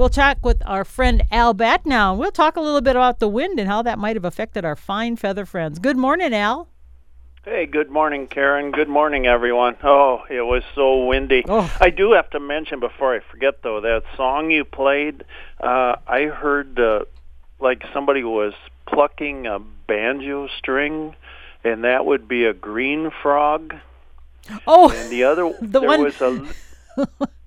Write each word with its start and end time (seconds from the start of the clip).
We'll 0.00 0.08
talk 0.08 0.38
with 0.42 0.62
our 0.64 0.86
friend 0.86 1.24
Al 1.30 1.52
Batt 1.52 1.84
now. 1.84 2.14
We'll 2.14 2.30
talk 2.30 2.56
a 2.56 2.60
little 2.62 2.80
bit 2.80 2.96
about 2.96 3.18
the 3.18 3.28
wind 3.28 3.60
and 3.60 3.68
how 3.68 3.82
that 3.82 3.98
might 3.98 4.16
have 4.16 4.24
affected 4.24 4.64
our 4.64 4.74
fine 4.74 5.14
feather 5.16 5.44
friends. 5.44 5.78
Good 5.78 5.98
morning, 5.98 6.32
Al. 6.32 6.68
Hey, 7.44 7.66
good 7.66 7.90
morning, 7.90 8.26
Karen. 8.26 8.70
Good 8.70 8.88
morning, 8.88 9.26
everyone. 9.26 9.76
Oh, 9.84 10.22
it 10.30 10.40
was 10.40 10.62
so 10.74 11.04
windy. 11.04 11.44
Oh. 11.46 11.70
I 11.82 11.90
do 11.90 12.12
have 12.12 12.30
to 12.30 12.40
mention 12.40 12.80
before 12.80 13.14
I 13.14 13.20
forget, 13.30 13.62
though, 13.62 13.82
that 13.82 14.04
song 14.16 14.50
you 14.50 14.64
played. 14.64 15.22
Uh, 15.62 15.96
I 16.06 16.22
heard 16.34 16.80
uh, 16.80 17.00
like 17.60 17.82
somebody 17.92 18.24
was 18.24 18.54
plucking 18.86 19.46
a 19.46 19.58
banjo 19.58 20.48
string, 20.56 21.14
and 21.62 21.84
that 21.84 22.06
would 22.06 22.26
be 22.26 22.46
a 22.46 22.54
green 22.54 23.10
frog. 23.22 23.74
Oh, 24.66 24.90
And 24.96 25.10
the 25.10 25.24
other, 25.24 25.52
The 25.60 25.80
there 25.80 25.88
one- 25.88 26.04
was 26.04 26.18
a. 26.22 26.46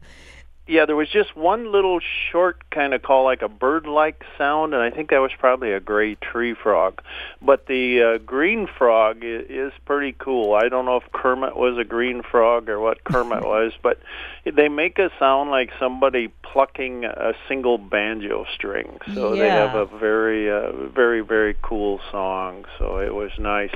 Yeah, 0.65 0.85
there 0.85 0.95
was 0.95 1.09
just 1.09 1.35
one 1.35 1.73
little 1.73 1.99
short 2.31 2.69
kind 2.69 2.93
of 2.93 3.01
call, 3.01 3.25
like 3.25 3.41
a 3.41 3.49
bird-like 3.49 4.23
sound, 4.37 4.73
and 4.73 4.81
I 4.81 4.91
think 4.91 5.09
that 5.09 5.17
was 5.17 5.31
probably 5.37 5.73
a 5.73 5.81
gray 5.81 6.15
tree 6.15 6.53
frog. 6.53 7.01
But 7.41 7.67
the 7.67 8.01
uh, 8.01 8.17
green 8.19 8.67
frog 8.77 9.25
is, 9.25 9.45
is 9.49 9.73
pretty 9.85 10.15
cool. 10.17 10.53
I 10.53 10.69
don't 10.69 10.85
know 10.85 10.95
if 10.95 11.11
Kermit 11.11 11.57
was 11.57 11.77
a 11.77 11.83
green 11.83 12.23
frog 12.23 12.69
or 12.69 12.79
what 12.79 13.03
Kermit 13.03 13.43
was, 13.45 13.73
but 13.83 13.99
they 14.45 14.69
make 14.69 14.99
a 14.99 15.11
sound 15.19 15.49
like 15.51 15.71
somebody 15.79 16.29
plucking 16.43 17.03
a 17.03 17.33
single 17.49 17.77
banjo 17.77 18.45
string. 18.55 18.99
So 19.13 19.35
they 19.35 19.49
have 19.49 19.75
a 19.75 19.85
very, 19.85 20.49
uh, 20.49 20.71
very, 20.87 21.19
very 21.19 21.57
cool 21.61 21.99
song. 22.09 22.63
So 22.79 22.99
it 22.99 23.13
was 23.13 23.31
nice. 23.37 23.71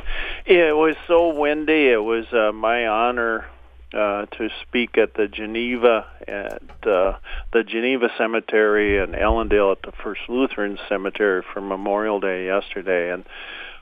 It 0.46 0.74
was 0.74 0.96
so 1.06 1.38
windy. 1.38 1.90
It 1.90 2.02
was 2.02 2.32
uh, 2.32 2.54
my 2.54 2.88
honor 2.88 3.46
uh, 3.94 4.26
to 4.26 4.50
speak 4.68 4.98
at 4.98 5.14
the 5.14 5.28
Geneva 5.28 6.06
at 6.28 6.62
uh, 6.88 7.18
the 7.54 7.64
Geneva 7.64 8.10
Cemetery 8.18 8.98
in 8.98 9.12
Ellendale 9.12 9.72
at 9.72 9.82
the 9.82 9.94
First 10.04 10.22
Lutheran 10.28 10.78
Cemetery 10.90 11.44
for 11.54 11.62
Memorial 11.62 12.20
Day 12.20 12.46
yesterday, 12.46 13.12
and 13.12 13.24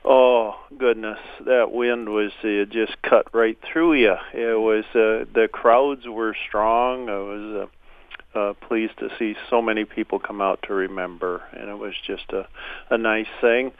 oh 0.04 0.54
goodness, 0.78 1.18
that 1.44 1.72
wind 1.72 2.08
was 2.08 2.30
uh, 2.44 2.64
just 2.70 3.00
cut 3.02 3.34
right 3.34 3.58
through 3.72 3.94
you. 3.94 4.14
It 4.32 4.60
was 4.60 4.84
uh, 4.94 5.26
the 5.34 5.48
crowds 5.50 6.06
were 6.06 6.36
strong. 6.48 7.08
I 7.08 7.18
was. 7.18 7.62
Uh, 7.64 7.70
uh, 8.34 8.52
pleased 8.68 8.98
to 8.98 9.08
see 9.18 9.34
so 9.48 9.62
many 9.62 9.86
people 9.86 10.18
come 10.18 10.42
out 10.42 10.62
to 10.68 10.74
remember, 10.74 11.42
and 11.52 11.70
it 11.70 11.78
was 11.78 11.94
just 12.06 12.30
a, 12.34 12.46
a 12.90 12.98
nice 12.98 13.24
thing. 13.40 13.72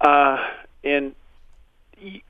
Uh, 0.00 0.36
and 0.84 1.16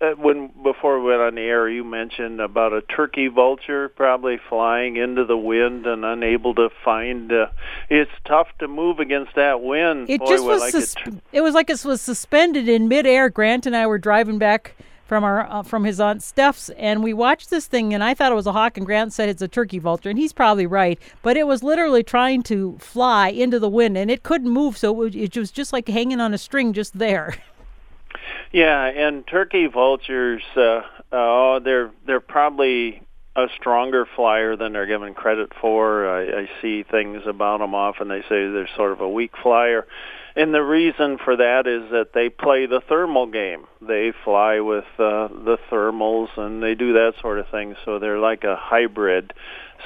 uh, 0.01 0.11
when 0.13 0.51
before 0.63 1.01
we 1.01 1.11
went 1.11 1.21
on 1.21 1.35
the 1.35 1.43
air, 1.43 1.69
you 1.69 1.85
mentioned 1.85 2.41
about 2.41 2.73
a 2.73 2.83
turkey 2.83 3.29
vulture 3.29 3.89
probably 3.89 4.39
flying 4.49 4.97
into 4.97 5.25
the 5.25 5.37
wind 5.37 5.87
and 5.87 6.05
unable 6.05 6.55
to 6.55 6.69
find. 6.85 7.33
Uh, 7.33 7.47
it's 7.89 8.11
tough 8.25 8.49
to 8.59 8.69
move 8.69 8.99
against 8.99 9.35
that 9.35 9.63
wind. 9.63 10.09
it 10.11 10.21
Boy, 10.21 10.27
just 10.27 10.45
was. 10.45 10.61
like 10.61 10.73
sus- 10.73 10.95
it. 11.07 11.15
it 11.33 11.41
was 11.41 11.55
like 11.55 11.71
it 11.71 11.85
was 11.85 12.01
suspended 12.01 12.69
in 12.69 12.89
midair. 12.89 13.29
Grant 13.29 13.67
and 13.67 13.77
I 13.77 13.87
were 13.87 13.99
driving 13.99 14.39
back 14.39 14.75
from 15.07 15.25
our 15.25 15.47
uh, 15.51 15.63
from 15.63 15.85
his 15.85 16.01
aunt 16.01 16.23
Steph's, 16.23 16.69
and 16.71 17.03
we 17.03 17.13
watched 17.13 17.51
this 17.51 17.67
thing, 17.67 17.95
and 17.95 18.03
I 18.03 18.13
thought 18.15 18.33
it 18.33 18.37
was 18.37 18.47
a 18.47 18.53
hawk, 18.53 18.77
and 18.77 18.85
Grant 18.85 19.13
said 19.13 19.29
it's 19.29 19.43
a 19.43 19.49
turkey 19.49 19.79
vulture, 19.79 20.11
and 20.11 20.19
he's 20.19 20.33
probably 20.33 20.67
right. 20.67 20.99
But 21.23 21.37
it 21.37 21.47
was 21.47 21.63
literally 21.63 22.03
trying 22.03 22.43
to 22.45 22.77
fly 22.79 23.29
into 23.29 23.59
the 23.59 23.69
wind, 23.69 23.97
and 23.97 24.11
it 24.11 24.23
couldn't 24.23 24.51
move, 24.51 24.77
so 24.77 24.91
it 24.91 24.97
was, 24.97 25.17
it 25.17 25.37
was 25.37 25.51
just 25.51 25.73
like 25.73 25.89
hanging 25.89 26.21
on 26.21 26.35
a 26.35 26.39
string 26.39 26.73
just 26.73 26.99
there. 26.99 27.37
Yeah, 28.57 28.87
and 28.87 29.27
turkey 29.27 29.67
vultures, 29.67 30.43
uh, 30.57 30.81
oh, 31.12 31.61
they're 31.62 31.91
they're 32.07 32.21
probably 32.21 33.03
a 33.37 33.48
stronger 33.61 34.07
flyer 34.17 34.57
than 34.57 34.73
they're 34.73 34.87
given 34.87 35.13
credit 35.13 35.53
for. 35.61 36.09
I, 36.09 36.45
I 36.45 36.48
see 36.63 36.83
things 36.83 37.25
about 37.27 37.59
them 37.59 37.75
often. 37.75 38.09
They 38.09 38.23
say 38.23 38.48
they're 38.51 38.67
sort 38.75 38.93
of 38.93 39.03
a 39.03 39.09
weak 39.11 39.33
flyer. 39.43 39.87
And 40.37 40.53
the 40.53 40.62
reason 40.62 41.17
for 41.25 41.34
that 41.34 41.67
is 41.67 41.91
that 41.92 42.12
they 42.12 42.29
play 42.29 42.67
the 42.67 42.83
thermal 42.87 43.27
game. 43.27 43.65
They 43.81 44.12
fly 44.23 44.61
with 44.61 44.84
uh, 44.98 45.29
the 45.29 45.56
thermals 45.70 46.29
and 46.36 46.63
they 46.63 46.74
do 46.74 46.92
that 46.92 47.14
sort 47.23 47.39
of 47.39 47.48
thing. 47.48 47.74
So 47.86 47.98
they're 47.98 48.19
like 48.19 48.45
a 48.45 48.55
hybrid. 48.55 49.33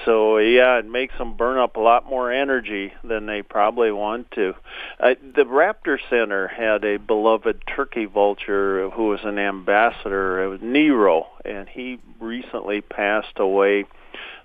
So 0.05 0.39
yeah, 0.39 0.79
it 0.79 0.87
makes 0.87 1.17
them 1.19 1.37
burn 1.37 1.59
up 1.59 1.77
a 1.77 1.81
lot 1.81 2.05
more 2.05 2.33
energy 2.33 2.93
than 3.05 3.27
they 3.27 3.43
probably 3.43 3.93
want 3.93 4.33
to. 4.33 4.55
Uh, 4.99 5.15
the 5.23 5.45
Raptor 5.45 5.99
Center 6.09 6.49
had 6.49 6.85
a 6.85 6.97
beloved 6.99 7.63
turkey 7.77 8.07
vulture 8.07 8.91
who 8.91 9.07
was 9.07 9.21
an 9.23 9.39
ambassador. 9.39 10.43
It 10.43 10.49
was 10.49 10.61
Nero, 10.63 11.27
and 11.45 11.69
he 11.69 12.01
recently 12.19 12.81
passed 12.81 13.39
away, 13.39 13.85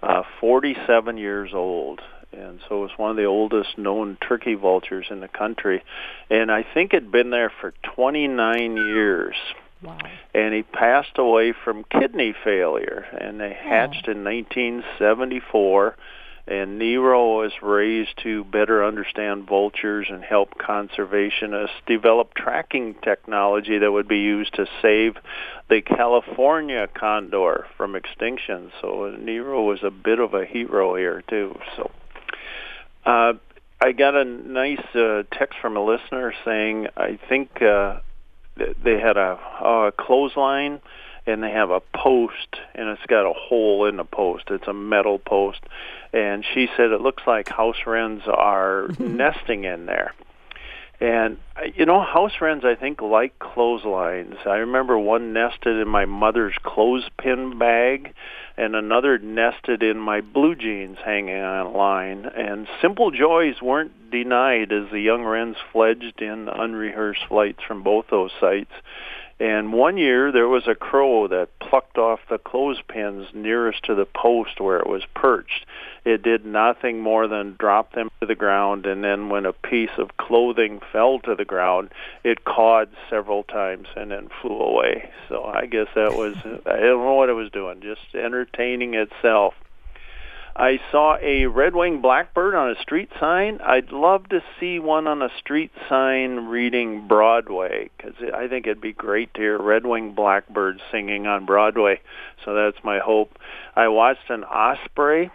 uh, 0.04 0.22
47 0.40 1.18
years 1.18 1.52
old. 1.54 2.02
And 2.38 2.60
so 2.68 2.80
it 2.80 2.82
was 2.82 2.98
one 2.98 3.12
of 3.12 3.18
the 3.18 3.26
oldest 3.26 3.78
known 3.78 4.18
turkey 4.28 4.56
vultures 4.56 5.08
in 5.10 5.20
the 5.20 5.28
country. 5.28 5.84
And 6.30 6.52
I 6.52 6.64
think 6.74 6.94
it'd 6.94 7.12
been 7.12 7.30
there 7.30 7.52
for 7.62 7.74
29 7.96 8.78
years 8.78 9.36
Wow. 9.82 9.98
and 10.34 10.54
he 10.54 10.64
passed 10.64 11.18
away 11.18 11.52
from 11.52 11.84
kidney 11.84 12.34
failure 12.44 13.06
and 13.20 13.40
they 13.40 13.54
hatched 13.54 14.08
in 14.08 14.24
1974 14.24 15.96
and 16.48 16.78
Nero 16.78 17.38
was 17.42 17.52
raised 17.62 18.18
to 18.24 18.44
better 18.46 18.86
understand 18.86 19.48
vultures 19.48 20.08
and 20.10 20.24
help 20.24 20.58
conservationists 20.60 21.82
develop 21.88 22.36
tracking 22.36 22.96
technology 23.04 23.80
that 23.80 23.92
would 23.92 24.08
be 24.08 24.20
used 24.20 24.54
to 24.56 24.68
save 24.82 25.16
the 25.70 25.82
California 25.82 26.88
condor 26.94 27.66
from 27.78 27.96
extinction. 27.96 28.72
So 28.80 29.16
Nero 29.20 29.64
was 29.64 29.80
a 29.84 29.90
bit 29.90 30.20
of 30.20 30.36
a 30.36 30.46
hero 30.46 30.96
here 30.96 31.24
too. 31.28 31.58
So 31.76 31.90
uh, 33.06 33.34
I 33.80 33.92
got 33.92 34.16
a 34.16 34.26
nice 34.26 34.96
uh, 34.96 35.24
text 35.32 35.60
from 35.62 35.78
a 35.78 35.84
listener 35.84 36.34
saying 36.44 36.88
I 36.98 37.20
think 37.30 37.62
uh, 37.62 38.00
th- 38.58 38.78
they 38.84 39.00
had 39.00 39.18
a, 39.18 39.40
a 39.62 39.94
clothesline 39.98 40.82
and 41.28 41.44
they 41.44 41.52
have 41.52 41.72
a 41.72 41.82
post 41.94 42.56
and 42.74 42.90
it's 42.90 43.06
got 43.08 43.30
a 43.30 43.34
hole 43.34 43.86
in 43.86 43.98
the 43.98 44.04
post. 44.04 44.46
It's 44.50 44.68
a 44.68 44.74
metal 44.74 45.20
post, 45.20 45.60
and 46.14 46.46
she 46.54 46.68
said 46.78 46.92
it 46.92 47.02
looks 47.02 47.24
like 47.28 47.50
house 47.50 47.86
wrens 47.86 48.24
are 48.28 48.88
nesting 49.00 49.66
in 49.66 49.86
there. 49.86 50.14
And 51.02 51.38
uh, 51.58 51.66
you 51.76 51.86
know, 51.86 52.02
house 52.02 52.34
wrens 52.40 52.64
I 52.64 52.76
think 52.76 53.02
like 53.02 53.38
clotheslines. 53.40 54.38
I 54.46 54.58
remember 54.58 54.98
one 54.98 55.34
nested 55.34 55.78
in 55.78 55.88
my 55.88 56.06
mother's 56.06 56.56
clothespin 56.64 57.60
bag, 57.60 58.14
and 58.58 58.76
another 58.76 59.18
nested 59.18 59.84
in 59.84 59.98
my 59.98 60.22
blue 60.22 60.56
jeans 60.56 60.98
hanging 61.04 61.38
on 61.42 61.66
a 61.66 61.72
line. 61.72 62.26
And 62.26 62.68
simple 62.82 63.12
joys 63.12 63.62
weren't 63.62 64.12
denied 64.12 64.72
as 64.72 64.90
the 64.92 65.00
young 65.00 65.24
wrens 65.24 65.58
fledged 65.72 66.22
in 66.22 66.48
unrehearsed 66.48 67.26
flights 67.28 67.60
from 67.68 67.84
both 67.84 68.06
those 68.10 68.32
sites. 68.40 68.72
And 69.38 69.74
one 69.74 69.98
year 69.98 70.32
there 70.32 70.48
was 70.48 70.66
a 70.66 70.76
crow 70.76 71.28
that 71.28 71.50
plucked 71.60 71.98
off 71.98 72.22
the 72.30 72.38
clothespins 72.38 73.28
nearest 73.34 73.84
to 73.84 73.96
the 73.96 74.06
post 74.06 74.62
where 74.62 74.80
it 74.80 74.88
was 74.88 75.04
perched. 75.14 75.66
It 76.06 76.24
did 76.24 76.46
nothing 76.46 77.02
more 77.02 77.28
than 77.28 77.56
drop 77.60 77.94
them 77.94 78.10
to 78.22 78.28
the 78.28 78.36
ground, 78.36 78.86
and 78.86 79.04
then 79.04 79.28
when 79.28 79.46
a 79.46 79.52
piece 79.52 79.90
of 79.98 80.16
clothing 80.16 80.80
fell 80.94 81.20
to 81.20 81.36
the 81.36 81.44
ground, 81.44 81.90
it 82.24 82.46
cawed 82.46 82.90
several 83.10 83.44
times 83.44 83.88
and 83.98 84.12
then 84.12 84.30
flew 84.42 84.58
away. 84.58 85.10
So 85.28 85.44
I 85.44 85.66
guess 85.66 85.88
that 85.96 86.16
was, 86.16 86.36
I 86.66 86.78
don't 86.78 87.04
know 87.04 87.16
what 87.16 87.30
it 87.30 87.34
was 87.34 87.52
doing, 87.52 87.82
just 87.82 88.16
entertaining 88.16 88.94
itself. 88.94 89.54
I 90.58 90.80
saw 90.90 91.18
a 91.22 91.48
red-winged 91.48 92.02
blackbird 92.02 92.56
on 92.56 92.72
a 92.72 92.82
street 92.82 93.10
sign. 93.20 93.60
I'd 93.62 93.92
love 93.92 94.30
to 94.30 94.42
see 94.58 94.80
one 94.80 95.06
on 95.06 95.22
a 95.22 95.30
street 95.38 95.72
sign 95.90 96.48
reading 96.48 97.10
Broadway 97.10 97.90
because 97.98 98.16
I 98.34 98.48
think 98.48 98.66
it'd 98.66 98.80
be 98.80 98.94
great 98.94 99.34
to 99.34 99.42
hear 99.42 99.62
red-winged 99.62 100.16
blackbird 100.16 100.82
singing 100.94 101.28
on 101.28 101.46
Broadway. 101.46 102.00
So 102.46 102.54
that's 102.54 102.82
my 102.86 103.00
hope. 103.00 103.38
I 103.76 103.90
watched 103.90 104.30
an 104.30 104.46
osprey 104.46 105.30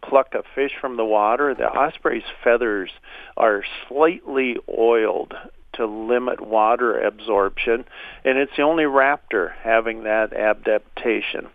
pluck 0.00 0.34
a 0.34 0.42
fish 0.54 0.72
from 0.80 0.96
the 0.96 1.04
water. 1.04 1.54
The 1.54 1.68
osprey's 1.68 2.24
feathers 2.42 2.90
are 3.36 3.64
slightly 3.86 4.56
oiled 4.66 5.34
to 5.74 5.86
limit 5.86 6.40
water 6.40 6.98
absorption, 7.00 7.84
and 8.24 8.38
it's 8.38 8.52
the 8.56 8.62
only 8.62 8.84
raptor 8.84 9.52
having 9.62 10.04
that 10.04 10.32
adaptation. 10.32 11.48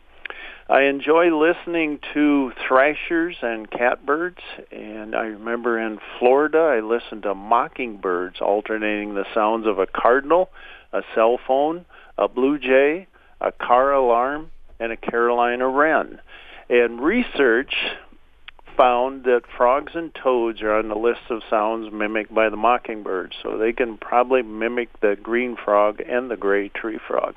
I 0.69 0.83
enjoy 0.83 1.35
listening 1.35 1.97
to 2.13 2.51
thrashers 2.67 3.35
and 3.41 3.71
catbirds, 3.71 4.37
and 4.71 5.15
I 5.15 5.23
remember 5.23 5.79
in 5.79 5.97
Florida 6.19 6.59
I 6.59 6.79
listened 6.81 7.23
to 7.23 7.33
mockingbirds 7.33 8.39
alternating 8.39 9.15
the 9.15 9.25
sounds 9.33 9.65
of 9.65 9.79
a 9.79 9.87
cardinal, 9.87 10.51
a 10.93 11.01
cell 11.15 11.39
phone, 11.47 11.85
a 12.19 12.27
blue 12.27 12.59
jay, 12.59 13.07
a 13.41 13.51
car 13.51 13.93
alarm, 13.93 14.51
and 14.79 14.91
a 14.91 14.97
Carolina 14.97 15.67
wren. 15.67 16.21
And 16.69 17.01
research 17.01 17.73
found 18.77 19.23
that 19.23 19.41
frogs 19.57 19.93
and 19.95 20.13
toads 20.13 20.61
are 20.61 20.73
on 20.73 20.87
the 20.87 20.95
list 20.95 21.31
of 21.31 21.41
sounds 21.49 21.91
mimicked 21.91 22.33
by 22.33 22.47
the 22.47 22.57
mockingbird, 22.57 23.33
so 23.41 23.57
they 23.57 23.73
can 23.73 23.97
probably 23.97 24.43
mimic 24.43 24.89
the 25.01 25.17
green 25.19 25.57
frog 25.65 25.99
and 26.07 26.29
the 26.29 26.37
gray 26.37 26.69
tree 26.69 26.99
frog. 27.07 27.33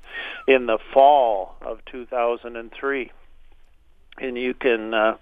in 0.49 0.67
the 0.67 0.79
fall 0.93 1.55
of 1.63 1.79
2003. 1.87 3.13
And 4.19 4.39
you 4.39 4.55
can 4.55 4.95
uh, 4.95 5.17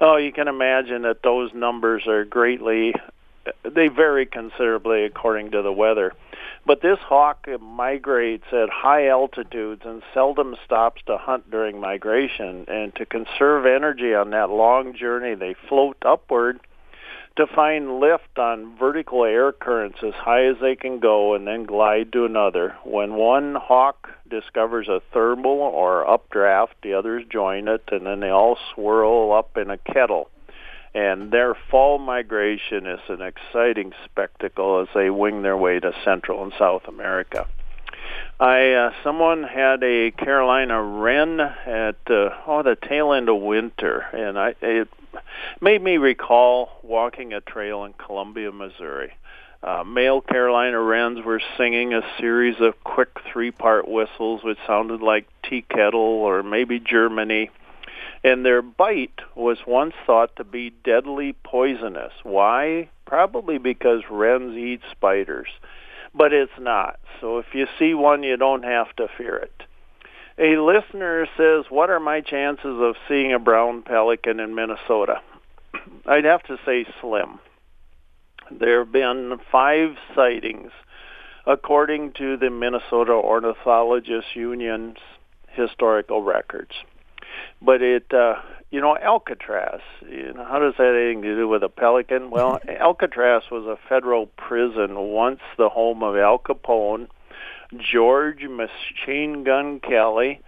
oh, 0.00 0.16
you 0.16 0.32
can 0.32 0.48
imagine 0.48 1.02
that 1.02 1.22
those 1.22 1.52
numbers 1.54 2.06
are 2.06 2.24
greatly 2.24 2.94
they 3.62 3.88
vary 3.88 4.26
considerably 4.26 5.04
according 5.04 5.52
to 5.52 5.62
the 5.62 5.72
weather. 5.72 6.12
But 6.68 6.82
this 6.82 6.98
hawk 6.98 7.48
migrates 7.62 8.44
at 8.52 8.68
high 8.68 9.08
altitudes 9.08 9.86
and 9.86 10.02
seldom 10.12 10.54
stops 10.66 11.00
to 11.06 11.16
hunt 11.16 11.50
during 11.50 11.80
migration. 11.80 12.66
And 12.68 12.94
to 12.96 13.06
conserve 13.06 13.64
energy 13.64 14.14
on 14.14 14.28
that 14.30 14.50
long 14.50 14.94
journey, 14.94 15.34
they 15.34 15.54
float 15.54 15.96
upward 16.02 16.60
to 17.36 17.46
find 17.46 18.00
lift 18.00 18.38
on 18.38 18.76
vertical 18.76 19.24
air 19.24 19.50
currents 19.50 20.00
as 20.02 20.12
high 20.12 20.44
as 20.44 20.56
they 20.60 20.76
can 20.76 20.98
go 20.98 21.32
and 21.32 21.46
then 21.46 21.64
glide 21.64 22.12
to 22.12 22.26
another. 22.26 22.76
When 22.84 23.14
one 23.14 23.54
hawk 23.54 24.10
discovers 24.28 24.88
a 24.88 25.00
thermal 25.14 25.60
or 25.60 26.06
updraft, 26.06 26.74
the 26.82 26.92
others 26.92 27.24
join 27.30 27.66
it, 27.68 27.84
and 27.90 28.04
then 28.04 28.20
they 28.20 28.28
all 28.28 28.58
swirl 28.74 29.32
up 29.32 29.56
in 29.56 29.70
a 29.70 29.78
kettle 29.78 30.28
and 30.94 31.30
their 31.30 31.54
fall 31.70 31.98
migration 31.98 32.86
is 32.86 33.00
an 33.08 33.22
exciting 33.22 33.92
spectacle 34.04 34.80
as 34.80 34.88
they 34.94 35.10
wing 35.10 35.42
their 35.42 35.56
way 35.56 35.80
to 35.80 35.92
Central 36.04 36.42
and 36.42 36.52
South 36.58 36.88
America. 36.88 37.46
I 38.40 38.72
uh, 38.72 38.92
someone 39.02 39.42
had 39.42 39.82
a 39.82 40.12
Carolina 40.12 40.80
wren 40.80 41.40
at 41.40 41.96
uh, 42.08 42.30
oh 42.46 42.62
the 42.62 42.76
tail 42.76 43.12
end 43.12 43.28
of 43.28 43.40
winter, 43.40 44.00
and 44.12 44.38
I 44.38 44.54
it 44.62 44.88
made 45.60 45.82
me 45.82 45.96
recall 45.96 46.70
walking 46.82 47.32
a 47.32 47.40
trail 47.40 47.84
in 47.84 47.94
Columbia, 47.94 48.52
Missouri. 48.52 49.12
Uh, 49.60 49.82
male 49.82 50.20
Carolina 50.20 50.80
wrens 50.80 51.24
were 51.24 51.42
singing 51.56 51.92
a 51.92 52.02
series 52.20 52.60
of 52.60 52.82
quick 52.84 53.08
three-part 53.32 53.88
whistles, 53.88 54.44
which 54.44 54.58
sounded 54.68 55.02
like 55.02 55.26
tea 55.42 55.62
kettle 55.62 56.00
or 56.00 56.44
maybe 56.44 56.78
Germany 56.78 57.50
and 58.24 58.44
their 58.44 58.62
bite 58.62 59.20
was 59.36 59.58
once 59.66 59.94
thought 60.06 60.34
to 60.36 60.44
be 60.44 60.70
deadly 60.84 61.34
poisonous. 61.44 62.12
Why? 62.22 62.90
Probably 63.06 63.58
because 63.58 64.02
wrens 64.10 64.56
eat 64.56 64.80
spiders. 64.90 65.48
But 66.14 66.32
it's 66.32 66.58
not. 66.58 66.98
So 67.20 67.38
if 67.38 67.46
you 67.52 67.66
see 67.78 67.94
one, 67.94 68.22
you 68.22 68.36
don't 68.36 68.64
have 68.64 68.94
to 68.96 69.08
fear 69.16 69.36
it. 69.36 69.62
A 70.38 70.56
listener 70.60 71.26
says, 71.36 71.66
What 71.68 71.90
are 71.90 72.00
my 72.00 72.20
chances 72.20 72.80
of 72.80 72.96
seeing 73.08 73.32
a 73.32 73.38
brown 73.38 73.82
pelican 73.82 74.40
in 74.40 74.54
Minnesota? 74.54 75.20
I'd 76.06 76.24
have 76.24 76.42
to 76.44 76.58
say 76.64 76.86
slim. 77.00 77.38
There 78.50 78.84
have 78.84 78.92
been 78.92 79.38
five 79.52 79.96
sightings 80.14 80.70
according 81.46 82.12
to 82.14 82.36
the 82.36 82.50
Minnesota 82.50 83.12
Ornithologists 83.12 84.34
Union's 84.34 84.98
historical 85.48 86.22
records 86.22 86.72
but 87.60 87.82
it 87.82 88.12
uh 88.12 88.34
you 88.70 88.80
know 88.80 88.96
alcatraz 88.96 89.80
you 90.08 90.32
know 90.34 90.44
how 90.44 90.58
does 90.58 90.74
that 90.78 90.84
have 90.84 90.94
anything 90.94 91.22
to 91.22 91.34
do 91.34 91.48
with 91.48 91.62
a 91.62 91.68
pelican? 91.68 92.30
Well 92.30 92.60
alcatraz 92.68 93.44
was 93.50 93.64
a 93.66 93.78
federal 93.88 94.26
prison 94.26 94.94
once 94.96 95.40
the 95.56 95.68
home 95.68 96.02
of 96.02 96.16
al 96.16 96.38
capone 96.38 97.08
george 97.76 98.44
machine 98.44 99.44
gun 99.44 99.80
kelly 99.80 100.40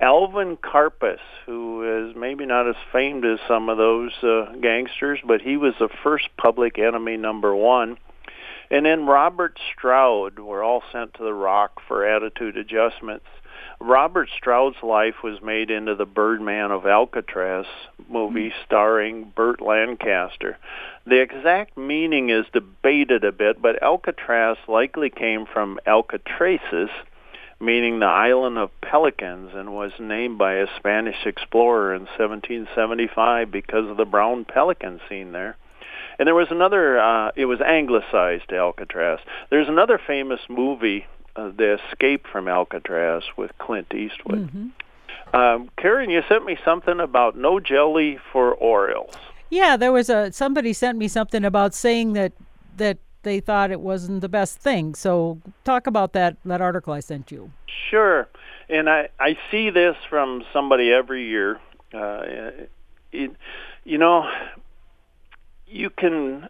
alvin 0.00 0.56
karpis 0.56 1.18
who 1.46 2.08
is 2.08 2.16
maybe 2.16 2.46
not 2.46 2.68
as 2.68 2.76
famed 2.92 3.24
as 3.24 3.38
some 3.48 3.68
of 3.68 3.78
those 3.78 4.12
uh, 4.22 4.52
gangsters 4.60 5.18
but 5.26 5.40
he 5.40 5.56
was 5.56 5.74
the 5.78 5.88
first 6.02 6.28
public 6.36 6.78
enemy 6.78 7.16
number 7.16 7.54
one. 7.54 7.96
And 8.70 8.84
then 8.84 9.06
robert 9.06 9.58
stroud 9.72 10.38
were 10.38 10.62
all 10.62 10.82
sent 10.92 11.14
to 11.14 11.24
the 11.24 11.32
rock 11.32 11.80
for 11.88 12.06
attitude 12.06 12.56
adjustments 12.56 13.26
Robert 13.80 14.28
Stroud's 14.36 14.82
life 14.82 15.22
was 15.22 15.40
made 15.40 15.70
into 15.70 15.94
the 15.94 16.04
Birdman 16.04 16.72
of 16.72 16.84
Alcatraz 16.84 17.66
movie 18.08 18.48
mm-hmm. 18.48 18.64
starring 18.64 19.32
Burt 19.36 19.60
Lancaster. 19.60 20.58
The 21.06 21.20
exact 21.20 21.76
meaning 21.76 22.28
is 22.30 22.44
debated 22.52 23.22
a 23.24 23.30
bit, 23.30 23.62
but 23.62 23.82
Alcatraz 23.82 24.56
likely 24.66 25.10
came 25.10 25.46
from 25.46 25.78
Alcatraces, 25.86 26.90
meaning 27.60 28.00
the 28.00 28.06
island 28.06 28.58
of 28.58 28.70
pelicans, 28.80 29.52
and 29.54 29.72
was 29.72 29.92
named 30.00 30.38
by 30.38 30.54
a 30.54 30.66
Spanish 30.76 31.24
explorer 31.24 31.94
in 31.94 32.02
1775 32.02 33.50
because 33.50 33.88
of 33.88 33.96
the 33.96 34.04
brown 34.04 34.44
pelican 34.44 35.00
seen 35.08 35.30
there. 35.30 35.56
And 36.18 36.26
there 36.26 36.34
was 36.34 36.48
another, 36.50 36.98
uh, 36.98 37.30
it 37.36 37.44
was 37.44 37.60
anglicized 37.60 38.52
Alcatraz. 38.52 39.20
There's 39.50 39.68
another 39.68 40.00
famous 40.04 40.40
movie 40.48 41.06
uh, 41.38 41.52
the 41.56 41.78
escape 41.78 42.26
from 42.26 42.48
Alcatraz 42.48 43.22
with 43.36 43.56
Clint 43.58 43.94
Eastwood. 43.94 44.48
Mm-hmm. 44.48 45.36
Um, 45.36 45.70
Karen, 45.76 46.10
you 46.10 46.22
sent 46.28 46.44
me 46.44 46.58
something 46.64 47.00
about 47.00 47.36
no 47.36 47.60
jelly 47.60 48.18
for 48.32 48.54
Orioles. 48.54 49.14
Yeah, 49.50 49.76
there 49.76 49.92
was 49.92 50.10
a 50.10 50.32
somebody 50.32 50.72
sent 50.72 50.98
me 50.98 51.06
something 51.06 51.44
about 51.44 51.74
saying 51.74 52.14
that 52.14 52.32
that 52.76 52.98
they 53.22 53.40
thought 53.40 53.70
it 53.70 53.80
wasn't 53.80 54.20
the 54.20 54.28
best 54.28 54.58
thing. 54.58 54.94
So 54.94 55.40
talk 55.64 55.86
about 55.86 56.12
that 56.14 56.36
that 56.44 56.60
article 56.60 56.92
I 56.92 57.00
sent 57.00 57.30
you. 57.30 57.52
Sure, 57.90 58.28
and 58.68 58.90
I 58.90 59.08
I 59.20 59.38
see 59.50 59.70
this 59.70 59.96
from 60.10 60.44
somebody 60.52 60.92
every 60.92 61.28
year. 61.28 61.60
Uh, 61.94 62.22
it, 63.12 63.30
you 63.84 63.98
know, 63.98 64.28
you 65.66 65.90
can 65.90 66.48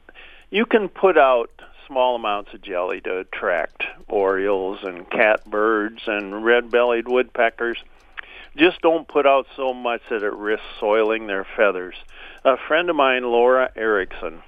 you 0.50 0.64
can 0.64 0.88
put 0.88 1.18
out 1.18 1.50
small 1.88 2.14
amounts 2.14 2.54
of 2.54 2.62
jelly 2.62 3.00
to 3.00 3.18
attract 3.18 3.82
orioles 4.06 4.78
and 4.82 5.10
catbirds 5.10 6.02
and 6.06 6.44
red-bellied 6.44 7.08
woodpeckers. 7.08 7.82
Just 8.56 8.80
don't 8.82 9.08
put 9.08 9.26
out 9.26 9.46
so 9.56 9.74
much 9.74 10.02
that 10.10 10.22
it 10.22 10.32
risks 10.34 10.66
soiling 10.78 11.26
their 11.26 11.46
feathers. 11.56 11.96
A 12.44 12.56
friend 12.56 12.88
of 12.90 12.96
mine, 12.96 13.24
Laura 13.24 13.70
Erickson, 13.74 14.42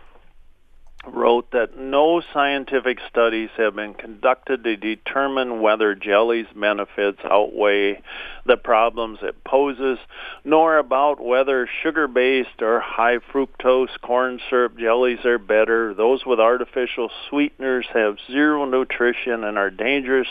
wrote 1.06 1.50
that 1.52 1.78
no 1.78 2.20
scientific 2.32 2.98
studies 3.08 3.48
have 3.56 3.74
been 3.74 3.94
conducted 3.94 4.62
to 4.64 4.76
determine 4.76 5.60
whether 5.60 5.94
jelly's 5.94 6.46
benefits 6.54 7.18
outweigh 7.24 8.02
the 8.44 8.56
problems 8.56 9.18
it 9.22 9.42
poses, 9.42 9.98
nor 10.44 10.76
about 10.76 11.18
whether 11.18 11.68
sugar-based 11.82 12.60
or 12.60 12.80
high 12.80 13.18
fructose 13.18 13.98
corn 14.02 14.40
syrup 14.50 14.76
jellies 14.78 15.24
are 15.24 15.38
better. 15.38 15.94
Those 15.94 16.26
with 16.26 16.38
artificial 16.38 17.10
sweeteners 17.28 17.86
have 17.94 18.18
zero 18.30 18.66
nutrition 18.66 19.44
and 19.44 19.56
are 19.56 19.70
dangerous. 19.70 20.28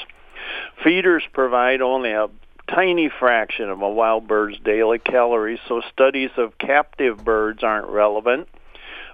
Feeders 0.83 1.23
provide 1.33 1.81
only 1.81 2.11
a 2.11 2.27
tiny 2.67 3.09
fraction 3.09 3.69
of 3.69 3.81
a 3.81 3.89
wild 3.89 4.27
bird's 4.27 4.59
daily 4.59 4.99
calories, 4.99 5.59
so 5.67 5.81
studies 5.91 6.29
of 6.37 6.57
captive 6.59 7.23
birds 7.25 7.63
aren't 7.63 7.87
relevant. 7.87 8.47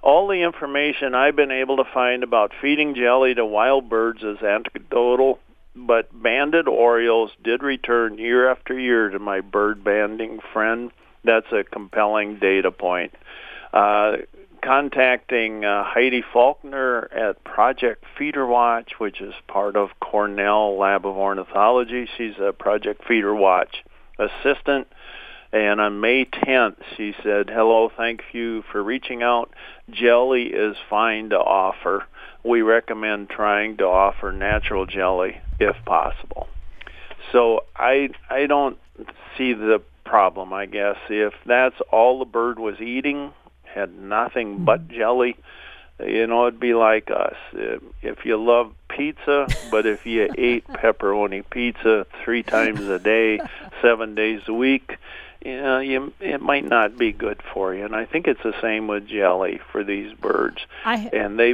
All 0.06 0.28
the 0.28 0.44
information 0.44 1.16
I've 1.16 1.36
been 1.36 1.50
able 1.50 1.78
to 1.78 1.84
find 1.92 2.22
about 2.22 2.52
feeding 2.62 2.94
jelly 2.94 3.34
to 3.34 3.44
wild 3.44 3.90
birds 3.90 4.22
is 4.22 4.38
anecdotal, 4.38 5.40
but 5.76 6.10
banded 6.14 6.68
orioles 6.68 7.32
did 7.44 7.64
return 7.64 8.20
year 8.20 8.48
after 8.48 8.80
year 8.80 9.10
to 9.10 9.18
my 9.18 9.42
bird 9.42 9.84
banding 9.84 10.42
friend. 10.54 10.92
That's 11.24 11.52
a 11.52 11.64
compelling 11.64 12.38
data 12.38 12.70
point. 12.70 13.14
Uh, 13.74 14.18
contacting 14.64 15.66
uh, 15.66 15.84
Heidi 15.84 16.22
Faulkner 16.22 17.10
at 17.12 17.44
Project 17.44 18.04
Feeder 18.16 18.46
Watch, 18.46 18.94
which 19.00 19.20
is 19.20 19.34
part 19.48 19.76
of 19.76 19.90
Cornell 20.00 20.78
Lab 20.78 21.08
of 21.08 21.16
Ornithology. 21.16 22.08
She's 22.16 22.36
a 22.40 22.54
Project 22.54 23.04
Feeder 23.08 23.34
Watch 23.34 23.84
assistant. 24.20 24.88
And 25.56 25.80
on 25.80 26.02
May 26.02 26.26
10th, 26.26 26.76
she 26.98 27.16
said, 27.24 27.50
hello, 27.50 27.88
thank 27.88 28.22
you 28.34 28.66
for 28.74 28.84
reaching 28.84 29.24
out. 29.24 29.54
Jelly 29.90 30.48
is 30.48 30.76
fine 30.90 31.30
to 31.30 31.40
offer. 31.40 32.04
We 32.44 32.62
recommend 32.62 33.30
trying 33.30 33.78
to 33.78 33.86
offer 33.86 34.34
natural 34.34 34.86
jelly 34.86 35.40
if 35.58 35.78
possible. 35.86 36.50
So 37.32 37.64
I, 37.74 38.10
I 38.30 38.48
don't 38.48 38.78
see 39.38 39.54
the 39.54 39.82
problem, 40.04 40.52
I 40.52 40.66
guess. 40.66 40.98
If 41.10 41.34
that's 41.46 41.80
all 41.90 42.20
the 42.20 42.26
bird 42.26 42.60
was 42.60 42.82
eating, 42.82 43.32
had 43.64 43.98
nothing 43.98 44.66
but 44.66 44.82
mm-hmm. 44.82 44.98
jelly, 44.98 45.38
you 46.06 46.28
know, 46.28 46.48
it'd 46.48 46.60
be 46.60 46.74
like 46.74 47.10
us. 47.10 47.38
If 48.02 48.26
you 48.26 48.36
love 48.36 48.74
pizza, 48.90 49.48
but 49.72 49.86
if 49.86 50.06
you 50.06 50.30
ate 50.38 50.68
pepperoni 50.68 51.50
pizza 51.50 52.06
three 52.26 52.44
times 52.44 52.82
a 52.82 53.00
day, 53.00 53.40
seven 53.82 54.16
days 54.16 54.42
a 54.50 54.54
week, 54.54 54.98
you 55.44 55.62
know, 55.62 55.80
you, 55.80 56.14
it 56.20 56.42
might 56.42 56.66
not 56.66 56.98
be 56.98 57.12
good 57.12 57.42
for 57.54 57.74
you. 57.74 57.86
And 57.86 57.96
I 57.96 58.06
think 58.06 58.28
it's 58.28 58.44
the 58.44 58.56
same 58.62 58.88
with 58.88 59.08
jelly 59.08 59.60
for 59.72 59.84
these 59.84 60.14
birds. 60.14 60.58
I, 60.84 61.10
and 61.14 61.40
they 61.40 61.54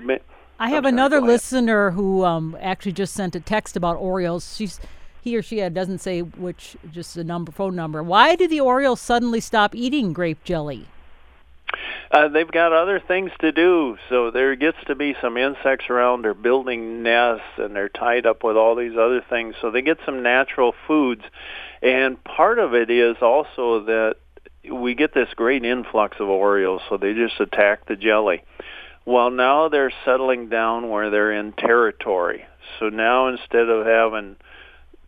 I 0.60 0.70
have 0.70 0.84
sorry, 0.84 0.94
another 0.94 1.22
listener 1.22 1.92
who 1.92 2.24
um, 2.24 2.58
actually 2.62 2.94
just 2.94 3.14
sent 3.14 3.36
a 3.36 3.40
text 3.40 3.76
about 3.76 3.98
Orioles. 3.98 4.56
She's 4.56 4.80
he 5.22 5.38
or 5.38 5.44
she 5.44 5.58
doesn't 5.70 6.00
say 6.00 6.22
which, 6.22 6.76
just 6.92 7.16
a 7.16 7.24
number, 7.24 7.52
phone 7.52 7.76
number. 7.76 8.02
Why 8.02 8.36
do 8.36 8.48
the 8.48 8.60
Orioles 8.60 9.00
suddenly 9.00 9.40
stop 9.40 9.76
eating 9.76 10.14
grape 10.14 10.44
jelly? 10.44 10.88
Uh, 12.12 12.28
they've 12.28 12.52
got 12.52 12.74
other 12.74 13.00
things 13.00 13.32
to 13.40 13.52
do, 13.54 13.98
so 14.10 14.32
there 14.32 14.56
gets 14.56 14.78
to 14.86 14.96
be 14.96 15.16
some 15.22 15.38
insects 15.38 15.90
around. 15.90 16.24
They're 16.24 16.34
building 16.34 17.04
nests, 17.04 17.46
and 17.58 17.74
they're 17.74 17.88
tied 17.88 18.26
up 18.26 18.44
with 18.44 18.58
all 18.58 18.76
these 18.76 18.98
other 18.98 19.24
things. 19.30 19.56
So 19.62 19.72
they 19.72 19.82
get 19.82 19.98
some 20.06 20.22
natural 20.22 20.74
foods, 20.88 21.24
and 21.82 22.24
part 22.24 22.60
of 22.60 22.74
it 22.74 22.90
is 22.90 23.18
also 23.22 23.86
that 23.86 24.16
we 24.72 24.94
get 24.94 25.14
this 25.14 25.30
great 25.36 25.66
influx 25.66 26.18
of 26.20 26.30
Orioles, 26.30 26.82
so 26.90 26.98
they 26.98 27.14
just 27.14 27.40
attack 27.40 27.88
the 27.88 27.96
jelly. 27.96 28.44
Well, 29.06 29.32
now 29.32 29.70
they're 29.70 29.94
settling 30.06 30.50
down 30.50 30.90
where 30.90 31.10
they're 31.10 31.32
in 31.32 31.54
territory. 31.54 32.46
So 32.80 32.90
now 32.90 33.28
instead 33.28 33.68
of 33.68 33.86
having 33.86 34.36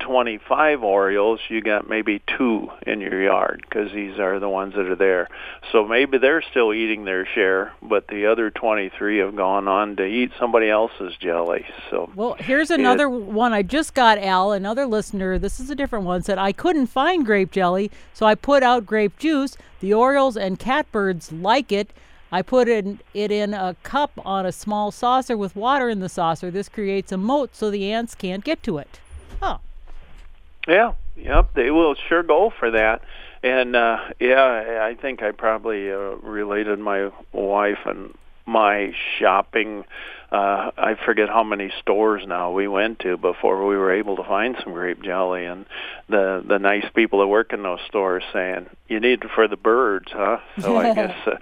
25 0.03 0.83
Orioles, 0.83 1.39
you 1.47 1.61
got 1.61 1.89
maybe 1.89 2.21
two 2.37 2.69
in 2.85 2.99
your 2.99 3.23
yard 3.23 3.65
because 3.67 3.91
these 3.93 4.19
are 4.19 4.37
the 4.37 4.49
ones 4.49 4.75
that 4.75 4.85
are 4.85 4.95
there. 4.95 5.29
So 5.71 5.85
maybe 5.87 6.17
they're 6.17 6.41
still 6.41 6.73
eating 6.73 7.05
their 7.05 7.25
share, 7.25 7.73
but 7.81 8.07
the 8.09 8.25
other 8.25 8.51
23 8.51 9.19
have 9.19 9.35
gone 9.35 9.67
on 9.67 9.95
to 9.95 10.05
eat 10.05 10.31
somebody 10.37 10.69
else's 10.69 11.15
jelly. 11.17 11.65
So 11.89 12.11
well, 12.15 12.35
here's 12.37 12.69
another 12.69 13.05
it, 13.05 13.09
one 13.09 13.53
I 13.53 13.61
just 13.61 13.93
got. 13.93 14.17
Al, 14.17 14.51
another 14.51 14.85
listener. 14.85 15.39
This 15.39 15.59
is 15.59 15.69
a 15.69 15.75
different 15.75 16.05
one. 16.05 16.21
Said 16.21 16.37
I 16.37 16.51
couldn't 16.51 16.87
find 16.87 17.25
grape 17.25 17.51
jelly, 17.51 17.89
so 18.13 18.25
I 18.25 18.35
put 18.35 18.61
out 18.61 18.85
grape 18.85 19.17
juice. 19.17 19.57
The 19.79 19.93
Orioles 19.93 20.37
and 20.37 20.59
catbirds 20.59 21.31
like 21.31 21.71
it. 21.71 21.91
I 22.31 22.41
put 22.41 22.67
it 22.67 22.85
in 23.13 23.53
a 23.53 23.75
cup 23.83 24.11
on 24.25 24.45
a 24.45 24.51
small 24.51 24.91
saucer 24.91 25.37
with 25.37 25.55
water 25.55 25.87
in 25.87 25.99
the 25.99 26.09
saucer. 26.09 26.51
This 26.51 26.67
creates 26.67 27.11
a 27.11 27.17
moat 27.17 27.55
so 27.55 27.71
the 27.71 27.91
ants 27.91 28.15
can't 28.15 28.43
get 28.43 28.63
to 28.63 28.79
it. 28.79 28.99
Yeah, 30.67 30.93
yep, 31.15 31.53
they 31.53 31.71
will 31.71 31.95
sure 32.07 32.23
go 32.23 32.51
for 32.57 32.71
that. 32.71 33.01
And 33.41 33.75
uh 33.75 33.97
yeah, 34.19 34.79
I 34.81 34.95
think 34.99 35.21
I 35.21 35.31
probably 35.31 35.91
uh, 35.91 35.95
related 35.95 36.79
my 36.79 37.11
wife 37.33 37.79
and 37.85 38.17
my 38.45 38.93
shopping 39.19 39.83
uh 40.31 40.71
I 40.77 40.95
forget 41.05 41.27
how 41.27 41.43
many 41.43 41.71
stores 41.81 42.23
now 42.25 42.51
we 42.51 42.67
went 42.69 42.99
to 42.99 43.17
before 43.17 43.65
we 43.65 43.75
were 43.75 43.93
able 43.93 44.15
to 44.15 44.23
find 44.23 44.55
some 44.63 44.73
grape 44.73 45.03
jelly. 45.03 45.45
And 45.45 45.65
the 46.07 46.41
the 46.47 46.57
nice 46.57 46.85
people 46.95 47.19
that 47.19 47.27
work 47.27 47.51
in 47.51 47.63
those 47.63 47.81
stores 47.87 48.23
saying 48.31 48.67
you 48.87 49.01
need 49.01 49.23
it 49.23 49.31
for 49.35 49.49
the 49.49 49.57
birds 49.57 50.11
huh? 50.11 50.37
So 50.61 50.77
i 50.77 50.93
guess 50.95 51.27
uh, 51.27 51.35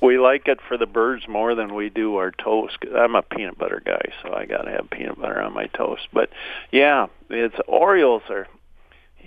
we 0.00 0.18
like 0.18 0.46
it 0.46 0.60
for 0.68 0.76
the 0.76 0.86
birds 0.86 1.26
more 1.26 1.56
than 1.56 1.74
we 1.74 1.88
do 1.88 2.16
our 2.16 2.30
toast 2.30 2.76
i'm 2.96 3.14
a 3.16 3.22
peanut 3.22 3.58
butter 3.58 3.82
guy 3.84 4.12
so 4.22 4.32
i 4.32 4.44
got 4.44 4.62
to 4.62 4.70
have 4.70 4.90
peanut 4.90 5.20
butter 5.20 5.40
on 5.42 5.54
my 5.54 5.66
toast. 5.66 6.06
But 6.12 6.30
yeah 6.70 7.06
it's 7.30 7.56
orioles 7.66 8.22
are 8.30 8.46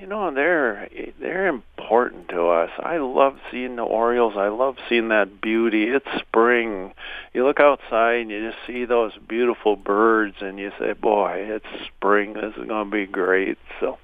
you 0.01 0.07
know 0.07 0.33
they're 0.33 0.89
they're 1.19 1.47
important 1.47 2.29
to 2.29 2.47
us. 2.47 2.71
I 2.79 2.97
love 2.97 3.37
seeing 3.51 3.75
the 3.75 3.83
Orioles. 3.83 4.33
I 4.35 4.47
love 4.47 4.77
seeing 4.89 5.09
that 5.09 5.39
beauty. 5.39 5.83
It's 5.83 6.07
spring. 6.19 6.93
You 7.33 7.45
look 7.45 7.59
outside 7.59 8.21
and 8.21 8.31
you 8.31 8.49
just 8.49 8.65
see 8.65 8.85
those 8.85 9.11
beautiful 9.29 9.75
birds, 9.75 10.37
and 10.41 10.57
you 10.57 10.71
say, 10.79 10.93
"Boy, 10.93 11.45
it's 11.47 11.85
spring. 11.85 12.33
This 12.33 12.55
is 12.57 12.67
going 12.67 12.89
to 12.89 12.91
be 12.91 13.05
great." 13.05 13.59
So, 13.79 13.99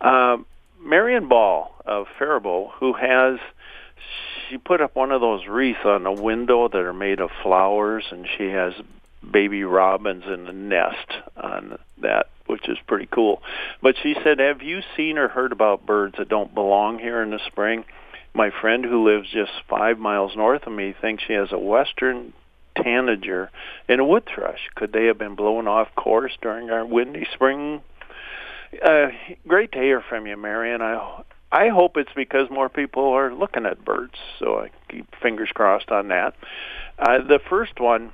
um, 0.00 0.46
Marion 0.80 1.28
Ball 1.28 1.74
of 1.84 2.06
Faribault, 2.16 2.70
who 2.78 2.92
has 2.92 3.40
she 4.48 4.56
put 4.56 4.80
up 4.80 4.94
one 4.94 5.10
of 5.10 5.20
those 5.20 5.48
wreaths 5.48 5.84
on 5.84 6.06
a 6.06 6.12
window 6.12 6.68
that 6.68 6.78
are 6.78 6.92
made 6.92 7.18
of 7.18 7.30
flowers, 7.42 8.04
and 8.12 8.28
she 8.38 8.50
has 8.50 8.74
baby 9.30 9.64
robins 9.64 10.24
in 10.26 10.44
the 10.44 10.52
nest 10.52 11.12
on 11.36 11.78
that 12.00 12.26
which 12.46 12.68
is 12.68 12.78
pretty 12.86 13.08
cool. 13.10 13.42
But 13.80 13.96
she 14.02 14.14
said, 14.22 14.38
"Have 14.38 14.62
you 14.62 14.82
seen 14.96 15.16
or 15.16 15.28
heard 15.28 15.52
about 15.52 15.86
birds 15.86 16.16
that 16.18 16.28
don't 16.28 16.54
belong 16.54 16.98
here 16.98 17.22
in 17.22 17.30
the 17.30 17.38
spring?" 17.46 17.84
My 18.34 18.50
friend 18.50 18.84
who 18.84 19.04
lives 19.04 19.30
just 19.30 19.52
five 19.68 19.98
miles 19.98 20.36
north 20.36 20.66
of 20.66 20.72
me 20.72 20.92
thinks 20.92 21.22
she 21.22 21.34
has 21.34 21.52
a 21.52 21.58
western 21.58 22.32
tanager 22.76 23.50
and 23.88 24.00
a 24.00 24.04
wood 24.04 24.24
thrush. 24.26 24.68
Could 24.74 24.92
they 24.92 25.06
have 25.06 25.18
been 25.18 25.34
blown 25.34 25.68
off 25.68 25.94
course 25.94 26.36
during 26.40 26.70
our 26.70 26.84
windy 26.84 27.26
spring? 27.32 27.82
Uh, 28.82 29.08
great 29.46 29.72
to 29.72 29.78
hear 29.78 30.00
from 30.00 30.26
you, 30.26 30.36
Marion. 30.36 30.80
I 30.80 31.22
I 31.50 31.68
hope 31.68 31.98
it's 31.98 32.12
because 32.14 32.48
more 32.48 32.70
people 32.70 33.08
are 33.12 33.34
looking 33.34 33.66
at 33.66 33.84
birds. 33.84 34.18
So 34.38 34.60
I 34.60 34.70
keep 34.88 35.06
fingers 35.22 35.50
crossed 35.52 35.90
on 35.90 36.08
that. 36.08 36.34
Uh, 36.98 37.18
the 37.18 37.38
first 37.50 37.78
one 37.78 38.12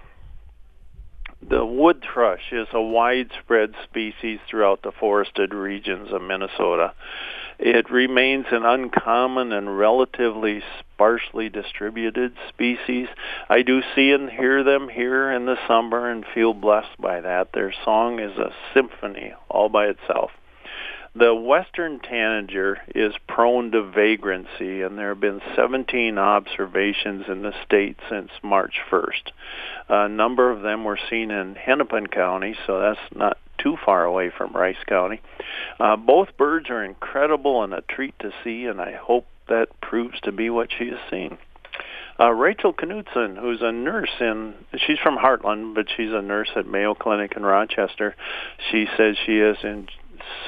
the 1.47 1.65
wood 1.65 2.03
thrush 2.03 2.53
is 2.53 2.69
a 2.73 2.83
widespread 2.83 3.75
species 3.85 4.41
throughout 4.49 4.83
the 4.83 4.93
forested 4.93 5.55
regions 5.55 6.13
of 6.13 6.23
Minnesota. 6.23 6.93
It 7.59 7.91
remains 7.91 8.47
an 8.51 8.65
uncommon 8.65 9.53
and 9.53 9.79
relatively 9.79 10.63
sparsely 10.79 11.49
distributed 11.49 12.35
species. 12.49 13.09
I 13.49 13.63
do 13.63 13.83
see 13.95 14.13
and 14.13 14.31
hear 14.31 14.63
them 14.63 14.89
here 14.89 15.31
in 15.33 15.47
the 15.47 15.57
summer 15.67 16.09
and 16.09 16.25
feel 16.35 16.55
blessed 16.55 17.01
by 17.01 17.21
that. 17.21 17.53
Their 17.53 17.73
song 17.85 18.21
is 18.21 18.37
a 18.37 18.53
symphony 18.75 19.33
all 19.49 19.69
by 19.69 19.87
itself. 19.87 20.31
The 21.19 21.35
western 21.35 21.99
tanager 21.99 22.79
is 22.95 23.13
prone 23.27 23.73
to 23.73 23.83
vagrancy, 23.83 24.83
and 24.83 24.97
there 24.97 25.09
have 25.09 25.21
been 25.21 25.41
17 25.57 26.17
observations 26.17 27.25
in 27.27 27.43
the 27.43 27.53
state 27.65 27.97
since 28.09 28.31
March 28.41 28.77
1st. 28.89 29.33
A 29.89 30.09
number 30.09 30.49
of 30.53 30.63
them 30.63 30.85
were 30.85 30.99
seen 31.11 31.33
in 31.33 31.57
Hennepin 31.57 32.07
County, 32.07 32.55
so 32.69 32.79
that's 32.79 33.01
not 33.13 33.37
too 33.59 33.77
far 33.85 34.05
away 34.05 34.31
from 34.31 34.53
Rice 34.53 34.85
County. 34.87 35.21
Uh, 35.81 35.97
both 35.97 36.37
birds 36.37 36.71
are 36.71 36.85
incredible 36.85 37.65
and 37.65 37.75
a 37.75 37.81
treat 37.81 38.17
to 38.21 38.31
see, 38.45 38.67
and 38.67 38.81
I 38.81 38.93
hope 38.93 39.27
that 39.49 39.81
proves 39.81 40.21
to 40.21 40.31
be 40.31 40.51
what 40.51 40.69
she 40.71 40.85
is 40.85 41.01
seeing. 41.11 41.37
Uh, 42.21 42.31
Rachel 42.31 42.73
Knudsen, 42.73 43.37
who's 43.37 43.63
a 43.63 43.73
nurse 43.73 44.11
in, 44.21 44.55
she's 44.77 44.99
from 44.99 45.17
Hartland, 45.17 45.75
but 45.75 45.87
she's 45.97 46.13
a 46.13 46.23
nurse 46.23 46.51
at 46.55 46.67
Mayo 46.67 46.95
Clinic 46.95 47.33
in 47.37 47.45
Rochester. 47.45 48.15
She 48.71 48.87
says 48.97 49.17
she 49.25 49.39
is 49.39 49.57
in, 49.65 49.89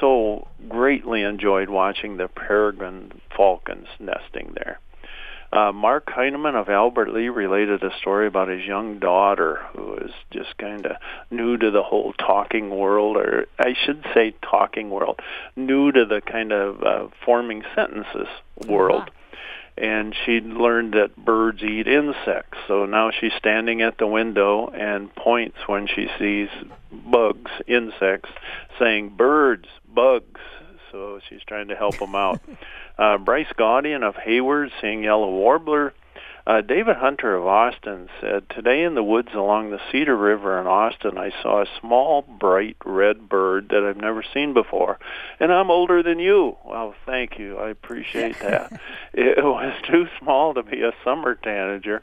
so 0.01 0.49
greatly 0.69 1.23
enjoyed 1.23 1.69
watching 1.69 2.17
the 2.17 2.29
peregrine 2.29 3.21
falcons 3.37 3.87
nesting 3.99 4.53
there. 4.55 4.81
Uh, 5.53 5.73
Mark 5.73 6.09
Heineman 6.09 6.55
of 6.55 6.69
Albert 6.69 7.13
Lea 7.13 7.29
related 7.29 7.83
a 7.83 7.91
story 7.99 8.29
about 8.29 8.49
his 8.49 8.65
young 8.65 9.01
daughter 9.01 9.59
who 9.75 9.97
is 9.97 10.13
just 10.31 10.57
kind 10.59 10.87
of 10.87 10.97
new 11.29 11.57
to 11.57 11.73
the 11.73 11.83
whole 11.83 12.13
talking 12.13 12.71
world, 12.71 13.17
or 13.17 13.47
I 13.59 13.75
should 13.85 14.05
say 14.15 14.35
talking 14.49 14.91
world, 14.91 15.19
new 15.57 15.91
to 15.91 16.05
the 16.05 16.21
kind 16.21 16.53
of 16.53 16.83
uh, 16.83 17.09
forming 17.25 17.65
sentences 17.75 18.29
world. 18.69 19.03
Uh-huh 19.03 19.20
and 19.77 20.15
she'd 20.25 20.45
learned 20.45 20.95
that 20.95 21.17
birds 21.17 21.63
eat 21.63 21.87
insects. 21.87 22.59
So 22.69 22.87
now 22.87 23.11
she's 23.11 23.33
standing 23.39 23.83
at 23.83 23.99
the 23.99 24.07
window 24.07 24.69
and 24.69 25.15
points 25.15 25.57
when 25.67 25.87
she 25.87 26.09
sees 26.19 26.49
bugs, 26.93 27.51
insects, 27.67 28.31
saying 28.79 29.15
birds, 29.17 29.69
bugs. 29.93 30.41
So 30.93 31.21
she's 31.29 31.43
trying 31.47 31.69
to 31.69 31.77
help 31.77 31.99
them 31.99 32.15
out. 32.15 32.41
uh, 32.99 33.19
Bryce 33.19 33.53
Gaudian 33.59 34.03
of 34.03 34.17
Hayward 34.17 34.73
seeing 34.81 35.05
yellow 35.05 35.31
warbler 35.31 35.95
uh, 36.51 36.61
David 36.63 36.97
Hunter 36.97 37.37
of 37.37 37.47
Austin 37.47 38.09
said, 38.21 38.49
Today 38.51 38.83
in 38.83 38.97
the 38.97 39.05
woods 39.05 39.29
along 39.35 39.71
the 39.71 39.79
Cedar 39.93 40.17
River 40.17 40.61
in 40.61 40.67
Austin, 40.67 41.17
I 41.17 41.31
saw 41.43 41.63
a 41.63 41.67
small, 41.81 42.23
bright 42.23 42.77
red 42.85 43.29
bird 43.29 43.69
that 43.69 43.85
I've 43.85 43.97
never 43.97 44.25
seen 44.35 44.53
before. 44.53 44.99
And 45.39 45.53
I'm 45.53 45.71
older 45.71 46.03
than 46.03 46.19
you. 46.19 46.57
Well, 46.65 46.97
thank 47.07 47.39
you. 47.39 47.57
I 47.57 47.71
appreciate 47.71 48.41
that. 48.41 48.73
it 49.13 49.45
was 49.45 49.81
too 49.89 50.09
small 50.19 50.55
to 50.55 50.65
be 50.65 50.83
a 50.83 50.93
summer 51.05 51.37
tanager 51.37 52.03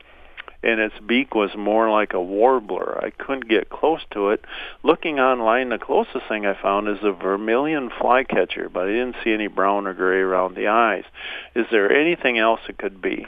and 0.64 0.80
its 0.80 0.96
beak 1.06 1.36
was 1.36 1.52
more 1.56 1.90
like 1.90 2.14
a 2.14 2.22
warbler. 2.22 3.00
I 3.04 3.12
couldn't 3.12 3.48
get 3.48 3.70
close 3.70 4.02
to 4.12 4.30
it. 4.30 4.44
Looking 4.82 5.20
online, 5.20 5.70
the 5.70 5.78
closest 5.78 6.28
thing 6.28 6.46
I 6.46 6.60
found 6.60 6.88
is 6.88 7.04
a 7.04 7.12
vermilion 7.12 7.90
flycatcher, 7.90 8.70
but 8.70 8.86
I 8.86 8.92
didn't 8.92 9.18
see 9.24 9.34
any 9.34 9.48
brown 9.48 9.86
or 9.86 9.94
gray 9.94 10.20
around 10.20 10.56
the 10.56 10.68
eyes. 10.68 11.04
Is 11.54 11.68
there 11.70 11.92
anything 11.92 12.40
else 12.40 12.62
it 12.68 12.78
could 12.78 13.02
be? 13.02 13.28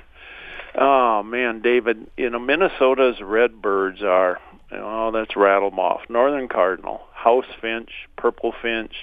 Oh 0.76 1.24
man, 1.24 1.62
David, 1.62 2.08
you 2.18 2.30
know 2.30 2.40
Minnesota's 2.40 3.22
red 3.22 3.62
birds 3.62 4.02
are 4.04 4.40
oh 4.72 5.12
that's 5.12 5.34
rattlemoth, 5.34 6.10
northern 6.10 6.48
cardinal, 6.48 7.02
house 7.14 7.46
finch, 7.62 7.90
purple 8.18 8.54
finch, 8.62 8.94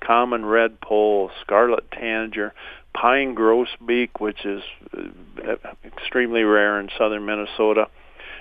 common 0.00 0.42
redpoll, 0.42 1.30
scarlet 1.40 1.90
tanager, 1.90 2.52
pine 2.94 3.34
grosbeak, 3.34 4.20
which 4.20 4.44
is 4.44 4.62
uh, 4.96 5.54
extremely 5.84 6.42
rare 6.42 6.80
in 6.80 6.88
southern 6.98 7.24
Minnesota. 7.24 7.86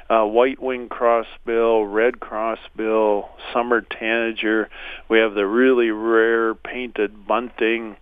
Uh, 0.10 0.26
white-winged 0.26 0.90
crossbill, 0.90 1.90
red 1.90 2.16
crossbill, 2.16 3.30
summer 3.54 3.80
tanager. 3.80 4.70
We 5.08 5.20
have 5.20 5.36
the 5.36 5.46
really 5.46 5.90
rare 5.90 6.54
painted 6.54 7.26
bunting. 7.26 7.96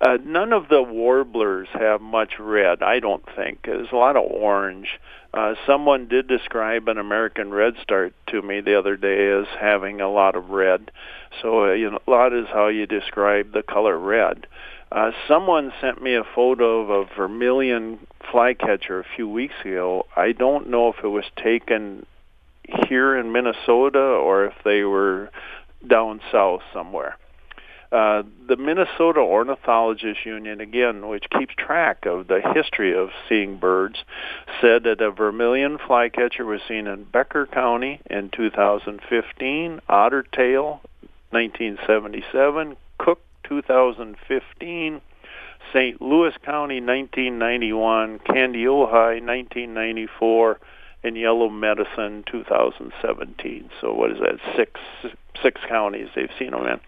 Uh, 0.00 0.16
none 0.24 0.52
of 0.52 0.68
the 0.68 0.82
warblers 0.82 1.68
have 1.72 2.00
much 2.00 2.38
red, 2.38 2.82
I 2.82 3.00
don't 3.00 3.24
think. 3.34 3.62
There's 3.64 3.90
a 3.90 3.96
lot 3.96 4.16
of 4.16 4.30
orange. 4.30 5.00
Uh, 5.34 5.54
someone 5.66 6.06
did 6.06 6.28
describe 6.28 6.88
an 6.88 6.98
American 6.98 7.50
redstart 7.50 8.14
to 8.28 8.40
me 8.40 8.60
the 8.60 8.78
other 8.78 8.96
day 8.96 9.30
as 9.30 9.46
having 9.60 10.00
a 10.00 10.10
lot 10.10 10.36
of 10.36 10.50
red. 10.50 10.92
So 11.42 11.64
uh, 11.64 11.72
you 11.72 11.90
know, 11.90 11.98
a 12.06 12.10
lot 12.10 12.32
is 12.32 12.46
how 12.46 12.68
you 12.68 12.86
describe 12.86 13.52
the 13.52 13.62
color 13.62 13.98
red. 13.98 14.46
Uh, 14.90 15.10
someone 15.26 15.72
sent 15.80 16.00
me 16.00 16.14
a 16.14 16.24
photo 16.34 16.80
of 16.80 16.90
a 16.90 17.14
vermilion 17.14 17.98
flycatcher 18.30 19.00
a 19.00 19.06
few 19.16 19.28
weeks 19.28 19.54
ago. 19.64 20.06
I 20.16 20.32
don't 20.32 20.68
know 20.68 20.88
if 20.88 21.04
it 21.04 21.08
was 21.08 21.26
taken 21.36 22.06
here 22.88 23.16
in 23.16 23.32
Minnesota 23.32 23.98
or 23.98 24.46
if 24.46 24.54
they 24.64 24.82
were 24.82 25.30
down 25.86 26.20
south 26.32 26.62
somewhere. 26.72 27.16
Uh, 27.90 28.22
the 28.46 28.56
Minnesota 28.56 29.20
Ornithologists 29.20 30.26
Union, 30.26 30.60
again, 30.60 31.08
which 31.08 31.24
keeps 31.38 31.54
track 31.54 32.04
of 32.04 32.26
the 32.28 32.40
history 32.54 32.94
of 32.94 33.08
seeing 33.28 33.56
birds, 33.56 33.96
said 34.60 34.82
that 34.84 35.00
a 35.00 35.10
vermilion 35.10 35.78
flycatcher 35.86 36.44
was 36.44 36.60
seen 36.68 36.86
in 36.86 37.04
Becker 37.04 37.46
County 37.46 38.00
in 38.10 38.28
2015, 38.28 39.80
Otter 39.88 40.22
Tail 40.22 40.80
1977, 41.30 42.76
Cook 42.98 43.20
2015, 43.44 45.00
St. 45.72 46.02
Louis 46.02 46.34
County 46.44 46.80
1991, 46.80 48.18
Kandiyohi 48.20 49.22
1994, 49.24 50.60
and 51.04 51.16
Yellow 51.16 51.48
Medicine 51.48 52.24
2017. 52.30 53.70
So 53.80 53.94
what 53.94 54.10
is 54.10 54.18
that? 54.18 54.38
Six 54.56 54.78
six 55.42 55.60
counties 55.68 56.08
they've 56.14 56.30
seen 56.38 56.50
them 56.50 56.66
in. 56.66 56.80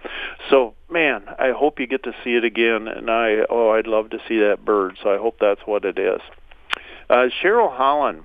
So 0.50 0.74
man, 0.90 1.24
I 1.38 1.52
hope 1.52 1.80
you 1.80 1.86
get 1.86 2.04
to 2.04 2.14
see 2.24 2.34
it 2.36 2.44
again. 2.44 2.88
And 2.88 3.10
I 3.10 3.44
oh, 3.48 3.70
I'd 3.70 3.86
love 3.86 4.10
to 4.10 4.18
see 4.28 4.40
that 4.40 4.64
bird. 4.64 4.98
So 5.02 5.12
I 5.12 5.18
hope 5.18 5.36
that's 5.40 5.60
what 5.64 5.84
it 5.84 5.98
is. 5.98 6.20
Uh, 7.08 7.28
Cheryl 7.42 7.74
Holland 7.74 8.24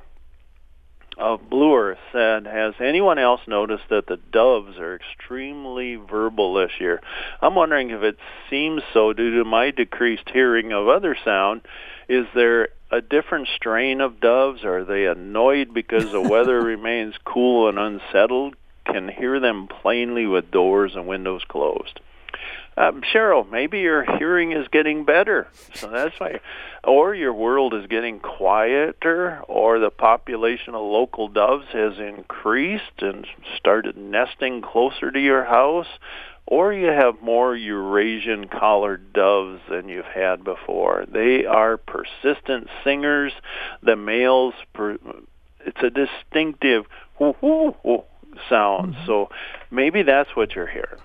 of 1.17 1.49
Blue 1.49 1.75
Earth 1.75 1.97
said, 2.11 2.45
"Has 2.45 2.73
anyone 2.79 3.17
else 3.17 3.41
noticed 3.47 3.89
that 3.89 4.07
the 4.07 4.17
doves 4.17 4.77
are 4.77 4.95
extremely 4.95 5.95
verbal 5.95 6.53
this 6.55 6.71
year? 6.79 7.01
I'm 7.41 7.55
wondering 7.55 7.91
if 7.91 8.03
it 8.03 8.17
seems 8.49 8.83
so 8.93 9.13
due 9.13 9.37
to 9.37 9.45
my 9.45 9.71
decreased 9.71 10.29
hearing 10.31 10.73
of 10.73 10.87
other 10.87 11.15
sound. 11.23 11.61
Is 12.07 12.27
there 12.35 12.69
a 12.91 13.01
different 13.01 13.47
strain 13.55 14.01
of 14.01 14.19
doves? 14.19 14.63
Are 14.63 14.83
they 14.83 15.05
annoyed 15.05 15.73
because 15.73 16.11
the 16.11 16.21
weather 16.21 16.61
remains 16.63 17.15
cool 17.23 17.69
and 17.69 17.79
unsettled? 17.79 18.55
Can 18.85 19.09
hear 19.09 19.39
them 19.39 19.67
plainly 19.67 20.25
with 20.25 20.51
doors 20.51 20.95
and 20.95 21.07
windows 21.07 21.43
closed." 21.47 21.99
Um, 22.77 23.01
Cheryl, 23.01 23.49
maybe 23.49 23.79
your 23.79 24.03
hearing 24.17 24.51
is 24.51 24.67
getting 24.67 25.05
better, 25.05 25.47
so 25.75 25.87
that's 25.87 26.19
why, 26.19 26.41
or 26.83 27.15
your 27.15 27.33
world 27.33 27.73
is 27.73 27.87
getting 27.87 28.19
quieter, 28.19 29.41
or 29.47 29.79
the 29.79 29.89
population 29.89 30.75
of 30.75 30.81
local 30.81 31.29
doves 31.29 31.67
has 31.71 31.97
increased 31.99 33.01
and 33.01 33.25
started 33.55 33.95
nesting 33.95 34.61
closer 34.61 35.09
to 35.09 35.19
your 35.19 35.45
house, 35.45 35.87
or 36.45 36.73
you 36.73 36.87
have 36.87 37.21
more 37.21 37.55
Eurasian 37.55 38.49
collared 38.49 39.13
doves 39.13 39.61
than 39.69 39.87
you've 39.87 40.03
had 40.05 40.43
before. 40.43 41.05
They 41.07 41.45
are 41.45 41.77
persistent 41.77 42.67
singers. 42.83 43.31
The 43.81 43.95
males, 43.95 44.53
per, 44.73 44.97
it's 45.65 45.81
a 45.81 45.89
distinctive 45.89 46.85
whoo 47.17 47.35
whoo 47.41 48.03
whoo 48.35 48.41
sound. 48.49 48.93
Mm-hmm. 48.93 49.05
So 49.05 49.29
maybe 49.71 50.03
that's 50.03 50.29
what 50.35 50.55
you're 50.55 50.67
hearing. 50.67 50.99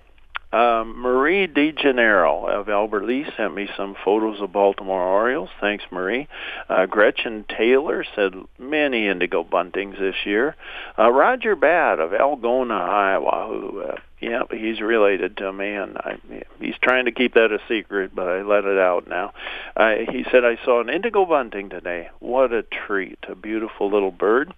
Um, 0.53 1.01
Marie 1.01 1.47
DeGennaro 1.47 2.49
of 2.49 2.69
Albert 2.69 3.05
Lea 3.05 3.25
sent 3.37 3.55
me 3.55 3.69
some 3.77 3.95
photos 4.05 4.41
of 4.41 4.53
Baltimore 4.53 5.01
Orioles. 5.01 5.51
Thanks, 5.61 5.85
Marie. 5.93 6.27
Uh, 6.69 6.87
Gretchen 6.87 7.45
Taylor 7.49 8.05
said 8.17 8.35
many 8.59 9.07
indigo 9.07 9.45
buntings 9.45 9.99
this 10.01 10.17
year. 10.25 10.57
Uh, 10.99 11.13
Roger 11.13 11.55
Batt 11.55 12.01
of 12.01 12.11
Algona, 12.11 12.81
Iowa, 12.81 13.47
who, 13.49 13.81
uh, 13.83 13.97
yeah, 14.21 14.43
he's 14.51 14.81
related 14.81 15.39
to 15.39 15.53
me, 15.53 15.75
and 15.75 15.97
I, 15.97 16.19
he's 16.61 16.77
trying 16.83 17.07
to 17.07 17.13
keep 17.13 17.35
that 17.35 17.53
a 17.53 17.59
secret, 17.69 18.15
but 18.15 18.29
I 18.29 18.43
let 18.43 18.65
it 18.67 18.79
out 18.79 19.09
now. 19.09 19.33
Uh, 19.75 19.95
he 20.11 20.25
said, 20.31 20.45
I 20.45 20.59
saw 20.63 20.81
an 20.81 20.91
indigo 20.91 21.25
bunting 21.25 21.71
today. 21.71 22.11
What 22.19 22.53
a 22.53 22.63
treat, 22.63 23.19
a 23.29 23.35
beautiful 23.35 23.91
little 23.91 24.11
bird. 24.11 24.53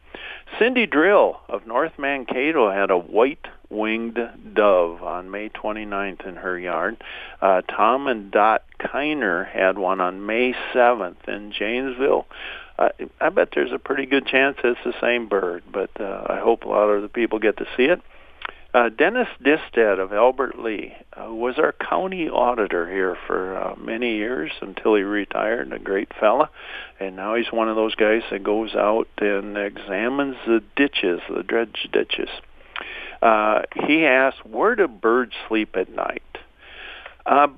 Cindy 0.58 0.86
Drill 0.86 1.40
of 1.48 1.66
North 1.66 1.92
Mankato 1.96 2.70
had 2.70 2.90
a 2.90 2.98
white 2.98 3.46
winged 3.70 4.18
dove 4.52 5.02
on 5.02 5.30
May 5.30 5.48
29th 5.48 6.26
in 6.26 6.36
her 6.36 6.58
yard. 6.58 7.02
Uh, 7.40 7.62
Tom 7.62 8.08
and 8.08 8.32
Dot 8.32 8.64
Kiner 8.80 9.48
had 9.48 9.78
one 9.78 10.00
on 10.00 10.26
May 10.26 10.54
7th 10.74 11.28
in 11.28 11.52
Janesville. 11.52 12.26
Uh, 12.78 12.88
I 13.20 13.28
bet 13.28 13.50
there's 13.54 13.72
a 13.72 13.78
pretty 13.78 14.06
good 14.06 14.26
chance 14.26 14.58
it's 14.64 14.80
the 14.84 14.94
same 15.00 15.28
bird, 15.28 15.62
but 15.70 15.90
uh, 16.00 16.26
I 16.28 16.40
hope 16.40 16.64
a 16.64 16.68
lot 16.68 16.88
of 16.88 17.02
the 17.02 17.08
people 17.08 17.38
get 17.38 17.58
to 17.58 17.66
see 17.76 17.84
it. 17.84 18.02
Uh, 18.74 18.88
Dennis 18.88 19.28
Distad 19.42 19.98
of 19.98 20.14
Albert 20.14 20.58
Lea 20.58 20.94
uh, 21.12 21.32
was 21.32 21.58
our 21.58 21.72
county 21.72 22.30
auditor 22.30 22.88
here 22.88 23.18
for 23.26 23.54
uh, 23.54 23.74
many 23.76 24.16
years 24.16 24.50
until 24.62 24.94
he 24.94 25.02
retired, 25.02 25.70
a 25.74 25.78
great 25.78 26.10
fella. 26.18 26.48
And 26.98 27.14
now 27.14 27.34
he's 27.34 27.52
one 27.52 27.68
of 27.68 27.76
those 27.76 27.94
guys 27.94 28.22
that 28.30 28.42
goes 28.42 28.74
out 28.74 29.08
and 29.18 29.58
examines 29.58 30.36
the 30.46 30.62
ditches, 30.74 31.20
the 31.28 31.42
dredge 31.42 31.88
ditches. 31.92 32.30
Uh, 33.20 33.62
he 33.86 34.06
asked, 34.06 34.46
where 34.46 34.74
do 34.74 34.88
birds 34.88 35.34
sleep 35.48 35.76
at 35.76 35.90
night? 35.94 36.22
Uh, 37.26 37.48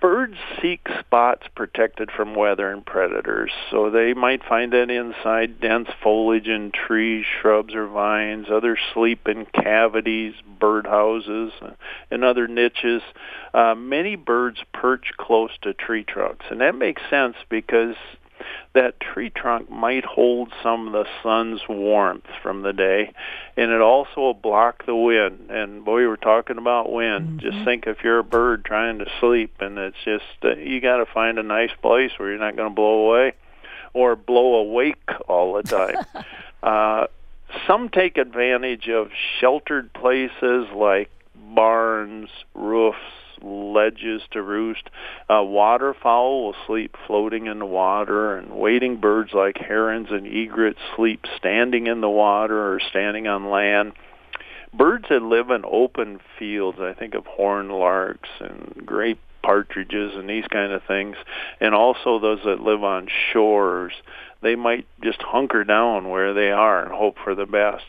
birds 0.00 0.36
seek 0.60 0.86
spots 1.00 1.46
protected 1.54 2.10
from 2.10 2.34
weather 2.34 2.70
and 2.70 2.84
predators, 2.84 3.50
so 3.70 3.90
they 3.90 4.14
might 4.14 4.44
find 4.44 4.72
that 4.72 4.90
inside 4.90 5.60
dense 5.60 5.88
foliage 6.02 6.48
in 6.48 6.70
trees, 6.70 7.24
shrubs, 7.40 7.74
or 7.74 7.86
vines. 7.86 8.46
Others 8.50 8.78
sleep 8.94 9.28
in 9.28 9.46
cavities, 9.46 10.34
birdhouses, 10.60 11.50
and 12.10 12.24
other 12.24 12.46
niches. 12.46 13.02
Uh, 13.52 13.74
many 13.74 14.16
birds 14.16 14.58
perch 14.72 15.12
close 15.16 15.50
to 15.62 15.74
tree 15.74 16.04
trunks, 16.04 16.46
and 16.50 16.60
that 16.60 16.74
makes 16.74 17.02
sense 17.10 17.36
because 17.48 17.96
that 18.74 19.00
tree 19.00 19.30
trunk 19.30 19.70
might 19.70 20.04
hold 20.04 20.52
some 20.62 20.86
of 20.86 20.92
the 20.92 21.06
sun's 21.22 21.60
warmth 21.68 22.26
from 22.42 22.62
the 22.62 22.72
day, 22.72 23.12
and 23.56 23.70
it 23.70 23.80
also 23.80 24.20
will 24.20 24.34
block 24.34 24.86
the 24.86 24.94
wind. 24.94 25.50
And 25.50 25.84
boy, 25.84 25.96
we 25.96 26.06
were 26.06 26.16
talking 26.16 26.58
about 26.58 26.92
wind. 26.92 27.40
Mm-hmm. 27.40 27.50
Just 27.50 27.64
think 27.64 27.86
if 27.86 27.98
you're 28.04 28.18
a 28.18 28.24
bird 28.24 28.64
trying 28.64 28.98
to 28.98 29.06
sleep, 29.20 29.54
and 29.60 29.78
it's 29.78 29.96
just 30.04 30.24
uh, 30.44 30.56
you 30.56 30.80
got 30.80 30.98
to 30.98 31.06
find 31.06 31.38
a 31.38 31.42
nice 31.42 31.72
place 31.82 32.12
where 32.16 32.30
you're 32.30 32.38
not 32.38 32.56
going 32.56 32.70
to 32.70 32.74
blow 32.74 33.08
away 33.08 33.32
or 33.94 34.16
blow 34.16 34.56
awake 34.56 35.10
all 35.28 35.54
the 35.54 35.62
time. 35.62 36.24
uh, 36.62 37.06
some 37.66 37.88
take 37.88 38.18
advantage 38.18 38.88
of 38.88 39.10
sheltered 39.40 39.92
places 39.92 40.66
like 40.74 41.10
barns, 41.54 42.28
ledges 43.78 44.22
to 44.32 44.42
roost. 44.42 44.90
Uh, 45.28 45.42
waterfowl 45.42 46.44
will 46.44 46.56
sleep 46.66 46.96
floating 47.06 47.46
in 47.46 47.58
the 47.58 47.66
water, 47.66 48.36
and 48.36 48.50
wading 48.50 48.96
birds 48.96 49.32
like 49.32 49.56
herons 49.56 50.08
and 50.10 50.26
egrets 50.26 50.80
sleep 50.96 51.24
standing 51.36 51.86
in 51.86 52.00
the 52.00 52.08
water 52.10 52.72
or 52.72 52.80
standing 52.90 53.26
on 53.28 53.50
land. 53.50 53.92
Birds 54.74 55.06
that 55.08 55.22
live 55.22 55.50
in 55.50 55.62
open 55.64 56.20
fields, 56.38 56.78
I 56.80 56.92
think 56.92 57.14
of 57.14 57.24
horned 57.26 57.72
larks 57.72 58.28
and 58.40 58.82
gray 58.84 59.16
partridges 59.42 60.12
and 60.14 60.28
these 60.28 60.46
kind 60.50 60.72
of 60.72 60.82
things, 60.86 61.16
and 61.60 61.74
also 61.74 62.18
those 62.18 62.40
that 62.44 62.60
live 62.60 62.84
on 62.84 63.08
shores, 63.32 63.92
they 64.42 64.56
might 64.56 64.86
just 65.02 65.22
hunker 65.22 65.64
down 65.64 66.10
where 66.10 66.34
they 66.34 66.50
are 66.50 66.82
and 66.82 66.92
hope 66.92 67.16
for 67.24 67.34
the 67.34 67.46
best. 67.46 67.84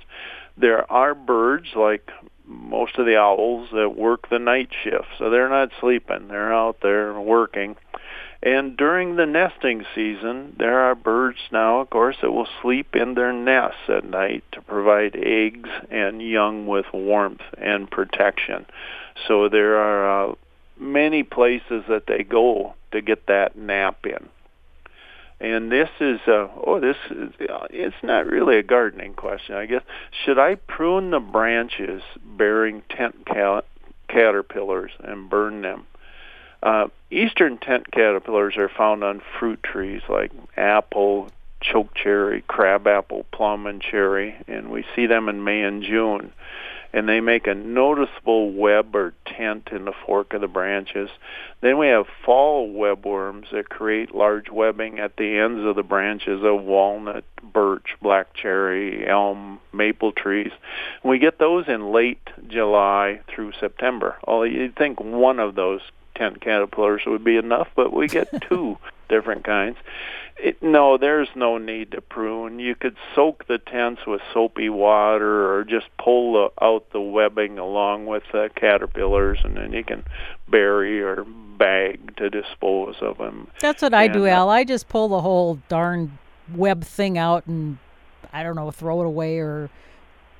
There 0.57 0.89
are 0.91 1.13
birds 1.13 1.67
like 1.75 2.09
most 2.49 2.97
of 2.97 3.05
the 3.05 3.17
owls 3.17 3.69
that 3.71 3.95
work 3.95 4.29
the 4.29 4.39
night 4.39 4.69
shift, 4.83 5.07
so 5.17 5.29
they're 5.29 5.49
not 5.49 5.69
sleeping. 5.79 6.27
They're 6.27 6.53
out 6.53 6.77
there 6.81 7.19
working. 7.19 7.75
And 8.41 8.77
during 8.77 9.15
the 9.15 9.25
nesting 9.25 9.85
season, 9.93 10.55
there 10.57 10.79
are 10.79 10.95
birds 10.95 11.39
now, 11.51 11.81
of 11.81 11.89
course, 11.89 12.15
that 12.21 12.31
will 12.31 12.47
sleep 12.61 12.95
in 12.95 13.13
their 13.13 13.33
nests 13.33 13.89
at 13.89 14.05
night 14.05 14.43
to 14.53 14.61
provide 14.61 15.15
eggs 15.15 15.69
and 15.91 16.21
young 16.21 16.65
with 16.65 16.85
warmth 16.93 17.41
and 17.57 17.91
protection. 17.91 18.65
So 19.27 19.49
there 19.49 19.77
are 19.77 20.31
uh, 20.31 20.35
many 20.79 21.23
places 21.23 21.83
that 21.89 22.07
they 22.07 22.23
go 22.23 22.75
to 22.93 23.01
get 23.01 23.27
that 23.27 23.57
nap 23.57 24.05
in. 24.05 24.29
And 25.41 25.71
this 25.71 25.89
is, 26.01 26.19
uh, 26.27 26.49
oh, 26.65 26.79
this 26.81 26.97
is, 27.09 27.31
it's 27.39 27.95
not 28.03 28.27
really 28.27 28.57
a 28.57 28.63
gardening 28.63 29.13
question, 29.13 29.55
I 29.55 29.67
guess. 29.67 29.83
Should 30.25 30.37
I 30.37 30.55
prune 30.55 31.11
the 31.11 31.21
branches 31.21 32.01
bearing 32.25 32.81
tent 32.89 33.25
cat- 33.25 33.65
caterpillars 34.09 34.91
and 34.99 35.29
burn 35.29 35.61
them? 35.61 35.85
Uh, 36.61 36.87
eastern 37.09 37.57
tent 37.57 37.89
caterpillars 37.89 38.57
are 38.57 38.67
found 38.67 39.03
on 39.03 39.21
fruit 39.39 39.63
trees 39.63 40.01
like 40.09 40.31
apple, 40.57 41.29
choke 41.61 41.93
cherry, 41.93 42.41
crabapple, 42.47 43.25
plum, 43.31 43.65
and 43.65 43.81
cherry, 43.81 44.35
and 44.47 44.69
we 44.69 44.85
see 44.93 45.05
them 45.05 45.29
in 45.29 45.43
May 45.43 45.61
and 45.61 45.83
June. 45.83 46.33
And 46.91 47.07
they 47.07 47.19
make 47.19 47.47
a 47.47 47.53
noticeable 47.53 48.51
web 48.51 48.95
or 48.95 49.13
tent 49.25 49.69
in 49.71 49.85
the 49.85 49.93
fork 50.05 50.33
of 50.33 50.41
the 50.41 50.47
branches. 50.47 51.09
Then 51.61 51.77
we 51.77 51.87
have 51.87 52.07
fall 52.25 52.69
webworms 52.69 53.51
that 53.51 53.69
create 53.69 54.15
large 54.15 54.49
webbing 54.49 54.99
at 54.99 55.15
the 55.17 55.37
ends 55.37 55.63
of 55.65 55.75
the 55.75 55.83
branches 55.83 56.43
of 56.43 56.63
walnut, 56.63 57.23
birch, 57.43 57.95
black 58.01 58.33
cherry, 58.33 59.07
elm, 59.07 59.59
maple 59.71 60.11
trees. 60.11 60.51
And 61.03 61.11
We 61.11 61.19
get 61.19 61.37
those 61.37 61.67
in 61.67 61.91
late 61.91 62.27
July 62.47 63.21
through 63.27 63.53
September. 63.59 64.17
Although 64.23 64.43
you'd 64.43 64.75
think 64.75 64.99
one 64.99 65.39
of 65.39 65.55
those 65.55 65.81
tent 66.15 66.41
caterpillars 66.41 67.03
would 67.05 67.23
be 67.23 67.37
enough, 67.37 67.69
but 67.75 67.93
we 67.93 68.07
get 68.07 68.29
two 68.49 68.77
different 69.09 69.43
kinds. 69.43 69.77
It, 70.37 70.63
no, 70.63 70.97
there's 70.97 71.27
no 71.35 71.57
need 71.57 71.91
to 71.91 72.01
prune. 72.01 72.59
You 72.59 72.73
could 72.73 72.95
soak 73.13 73.45
the 73.47 73.57
tents 73.57 74.05
with 74.07 74.21
soapy 74.33 74.69
water 74.69 75.53
or 75.53 75.65
just 75.65 75.87
pull 75.97 76.33
the, 76.33 76.63
out 76.65 76.91
the 76.93 77.01
webbing 77.01 77.59
along 77.59 78.05
with 78.05 78.23
the 78.31 78.49
caterpillars, 78.55 79.39
and 79.43 79.57
then 79.57 79.73
you 79.73 79.83
can 79.83 80.05
bury 80.47 81.03
or 81.03 81.25
bag 81.57 82.15
to 82.15 82.29
dispose 82.29 82.95
of 83.01 83.17
them. 83.17 83.49
That's 83.59 83.81
what 83.81 83.93
I 83.93 84.07
do, 84.07 84.25
uh, 84.25 84.29
Al. 84.29 84.49
I 84.49 84.63
just 84.63 84.87
pull 84.87 85.09
the 85.09 85.19
whole 85.19 85.59
darn 85.67 86.17
web 86.55 86.85
thing 86.85 87.17
out 87.17 87.45
and 87.45 87.77
I 88.31 88.43
don't 88.43 88.55
know, 88.55 88.71
throw 88.71 89.01
it 89.01 89.05
away 89.05 89.39
or 89.39 89.69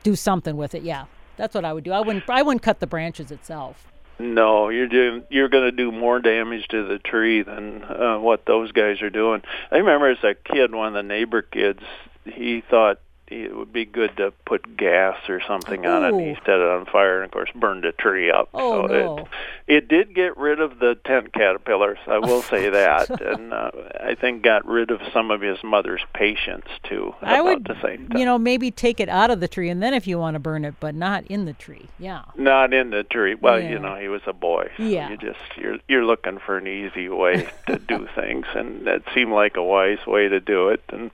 do 0.04 0.16
something 0.16 0.56
with 0.56 0.74
it. 0.76 0.84
Yeah, 0.84 1.06
that's 1.38 1.54
what 1.54 1.66
I 1.66 1.74
would 1.74 1.84
do. 1.84 1.92
I 1.92 2.00
wouldn't. 2.00 2.30
I 2.30 2.42
wouldn't 2.42 2.62
cut 2.62 2.80
the 2.80 2.88
branches 2.88 3.32
itself. 3.32 3.86
No, 4.20 4.68
you're 4.68 4.88
doing 4.88 5.24
you're 5.30 5.48
going 5.48 5.64
to 5.64 5.72
do 5.72 5.92
more 5.94 6.20
damage 6.20 6.68
to 6.70 6.86
the 6.86 7.00
tree 7.00 7.42
than 7.42 7.84
uh, 7.84 8.20
what 8.20 8.46
those 8.46 8.74
guys 8.74 9.02
are 9.02 9.10
doing. 9.10 9.42
I 9.72 9.78
remember 9.78 10.10
as 10.10 10.24
a 10.24 10.34
kid, 10.36 10.76
one 10.76 10.90
of 10.90 10.94
the 10.94 11.04
neighbor 11.04 11.42
kids, 11.42 11.82
he 12.26 12.62
thought 12.70 13.00
it 13.32 13.56
would 13.56 13.72
be 13.72 13.86
good 13.86 14.16
to 14.18 14.32
put 14.46 14.76
gas 14.78 15.18
or 15.30 15.42
something 15.48 15.86
on 15.86 16.04
it. 16.04 16.10
And 16.10 16.22
he 16.22 16.34
set 16.46 16.56
it 16.60 16.62
on 16.68 16.86
fire, 16.86 17.18
and 17.22 17.26
of 17.26 17.32
course, 17.32 17.50
burned 17.56 17.86
a 17.86 17.92
tree 17.92 18.32
up. 18.32 18.50
Oh, 18.54 18.88
so 18.88 18.94
no. 18.94 19.18
it 19.18 19.28
it 19.68 19.88
did 19.88 20.16
get 20.16 20.36
rid 20.38 20.60
of 20.60 20.80
the 20.80 20.96
tent 21.06 21.32
caterpillars. 21.34 22.00
I 22.08 22.18
will 22.20 22.42
say 22.42 22.70
that, 22.72 23.10
and 23.22 23.54
uh, 23.54 23.72
I 24.02 24.16
think 24.16 24.44
got 24.44 24.66
rid 24.66 24.90
of 24.92 25.02
some 25.14 25.30
of 25.32 25.42
his 25.42 25.64
mother's 25.64 26.02
patience 26.14 26.66
too. 26.84 27.14
I 27.22 27.36
about 27.40 27.46
would, 27.46 27.64
the 27.66 27.82
same 27.82 28.08
time. 28.08 28.18
you 28.18 28.26
know, 28.26 28.38
maybe 28.40 28.72
take 28.72 29.00
it 29.00 29.10
out 29.10 29.30
of 29.32 29.40
the 29.40 29.48
tree 29.48 29.70
and 29.70 29.82
then 29.82 29.94
if 29.94 30.08
you 30.08 30.18
want 30.18 30.36
to 30.36 30.40
burn 30.40 30.66
it, 30.66 30.76
but 30.80 30.96
not 30.96 31.26
in 31.28 31.46
the 31.46 31.54
tree. 31.54 31.88
Yeah. 32.00 32.24
Not 32.36 32.74
in 32.74 32.90
the 32.90 33.04
tree. 33.04 33.36
Well, 33.36 33.60
Yeah. 33.60 33.70
you 33.70 33.80
know, 33.80 33.96
he 33.96 34.08
was 34.08 34.22
a 34.26 34.34
boy. 34.34 34.72
So 34.78 34.84
Yeah. 34.84 35.10
You 35.10 35.18
just 35.18 35.40
you're 35.58 35.78
you're 35.88 36.06
looking 36.06 36.40
for 36.40 36.58
an 36.58 36.68
easy 36.68 37.10
way 37.10 37.48
to 37.68 37.78
do 37.78 38.08
things, 38.16 38.46
and 38.56 38.86
that 38.88 39.04
seemed 39.14 39.32
like 39.34 39.56
a 39.58 39.64
wise 39.64 40.06
way 40.08 40.28
to 40.28 40.40
do 40.40 40.70
it. 40.70 40.82
And 40.90 41.12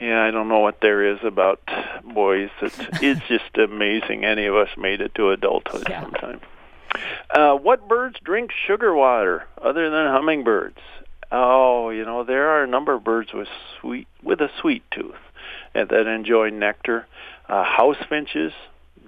yeah, 0.00 0.22
I 0.22 0.30
don't 0.30 0.48
know 0.48 0.60
what 0.60 0.80
there 0.80 1.12
is 1.12 1.18
about 1.22 1.60
boys. 2.04 2.50
It's 2.62 2.74
it's 3.00 3.20
just 3.28 3.56
amazing. 3.58 4.24
Any 4.24 4.46
of 4.46 4.54
us 4.54 4.68
made 4.76 5.00
it 5.00 5.14
to 5.16 5.30
adulthood 5.30 5.86
Yeah. 5.88 6.02
sometime. 6.02 6.40
Uh, 7.32 7.54
what 7.54 7.86
birds 7.88 8.16
drink 8.24 8.50
sugar 8.66 8.92
water 8.94 9.44
other 9.62 9.90
than 9.90 10.06
hummingbirds? 10.06 10.78
Oh, 11.32 11.90
you 11.90 12.04
know 12.04 12.24
there 12.24 12.48
are 12.50 12.64
a 12.64 12.66
number 12.66 12.92
of 12.94 13.04
birds 13.04 13.32
with 13.32 13.48
sweet 13.80 14.08
with 14.22 14.40
a 14.40 14.48
sweet 14.60 14.82
tooth 14.90 15.14
and 15.74 15.88
that 15.90 16.06
enjoy 16.06 16.50
nectar. 16.50 17.06
Uh, 17.48 17.64
house 17.64 17.96
finches, 18.08 18.52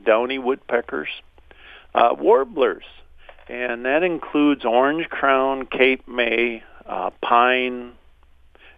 downy 0.05 0.38
woodpeckers, 0.38 1.09
uh, 1.94 2.14
warblers, 2.18 2.85
and 3.48 3.85
that 3.85 4.02
includes 4.02 4.64
orange 4.64 5.09
crown, 5.09 5.64
Cape 5.66 6.07
May, 6.09 6.62
uh, 6.87 7.11
pine, 7.22 7.92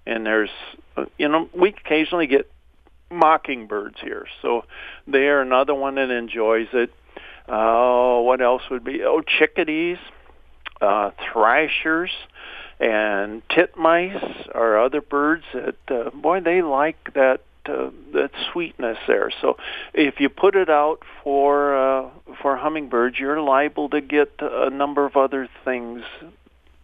and 0.07 0.27
there's 0.27 0.51
you 1.19 1.29
know 1.29 1.49
we 1.55 1.71
occasionally 1.71 2.27
get 2.27 2.51
mockingbirds 3.11 3.97
here, 4.01 4.27
so 4.43 4.65
they 5.07 5.27
are 5.29 5.41
another 5.41 5.75
one 5.75 5.97
that 5.97 6.11
enjoys 6.11 6.69
it. 6.73 6.91
Uh, 7.49 8.21
what 8.21 8.41
else 8.41 8.63
would 8.71 8.85
be? 8.85 9.03
Oh, 9.05 9.21
chickadees, 9.39 9.99
uh, 10.81 11.11
thrashers, 11.33 12.11
and 12.81 13.47
titmice 13.49 14.49
are 14.55 14.83
other 14.83 15.01
birds 15.01 15.45
that 15.53 15.77
uh, 15.89 16.11
boy 16.11 16.41
they 16.41 16.63
like 16.63 17.13
that 17.15 17.41
uh, 17.67 17.91
that 18.13 18.31
sweetness 18.53 18.99
there. 19.07 19.31
So 19.41 19.57
if 19.93 20.21
you 20.21 20.29
put 20.29 20.55
it 20.55 20.69
out 20.69 20.99
for 21.23 21.77
uh, 21.77 22.11
for 22.43 22.57
hummingbirds, 22.57 23.19
you're 23.19 23.41
liable 23.41 23.89
to 23.91 24.01
get 24.01 24.33
a 24.41 24.71
number 24.71 25.07
of 25.07 25.17
other 25.17 25.49
things 25.65 26.03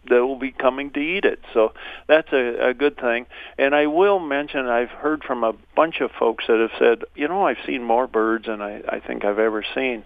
that 0.09 0.25
will 0.25 0.37
be 0.39 0.51
coming 0.51 0.91
to 0.91 0.99
eat 0.99 1.25
it. 1.25 1.39
So 1.53 1.73
that's 2.07 2.31
a, 2.33 2.69
a 2.69 2.73
good 2.73 2.97
thing. 2.97 3.27
And 3.57 3.75
I 3.75 3.87
will 3.87 4.19
mention 4.19 4.65
I've 4.65 4.89
heard 4.89 5.23
from 5.23 5.43
a 5.43 5.53
bunch 5.75 6.01
of 6.01 6.11
folks 6.11 6.45
that 6.47 6.59
have 6.59 6.77
said, 6.79 7.03
you 7.15 7.27
know, 7.27 7.45
I've 7.45 7.63
seen 7.65 7.83
more 7.83 8.07
birds 8.07 8.47
than 8.47 8.61
I, 8.61 8.81
I 8.87 8.99
think 8.99 9.25
I've 9.25 9.39
ever 9.39 9.63
seen. 9.75 10.03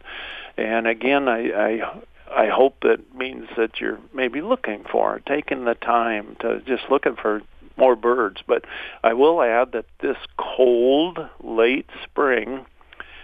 And 0.58 0.88
again, 0.88 1.27
I, 1.27 1.51
I 1.51 1.99
I 2.36 2.47
hope 2.47 2.77
that 2.81 3.15
means 3.15 3.47
that 3.55 3.79
you're 3.79 3.99
maybe 4.13 4.41
looking 4.41 4.84
for, 4.91 5.21
taking 5.27 5.65
the 5.65 5.75
time 5.75 6.36
to 6.39 6.60
just 6.62 6.84
looking 6.89 7.15
for 7.15 7.41
more 7.77 7.95
birds. 7.95 8.41
But 8.45 8.65
I 9.03 9.13
will 9.13 9.41
add 9.41 9.73
that 9.73 9.86
this 9.99 10.17
cold, 10.38 11.19
late 11.43 11.89
spring 12.03 12.65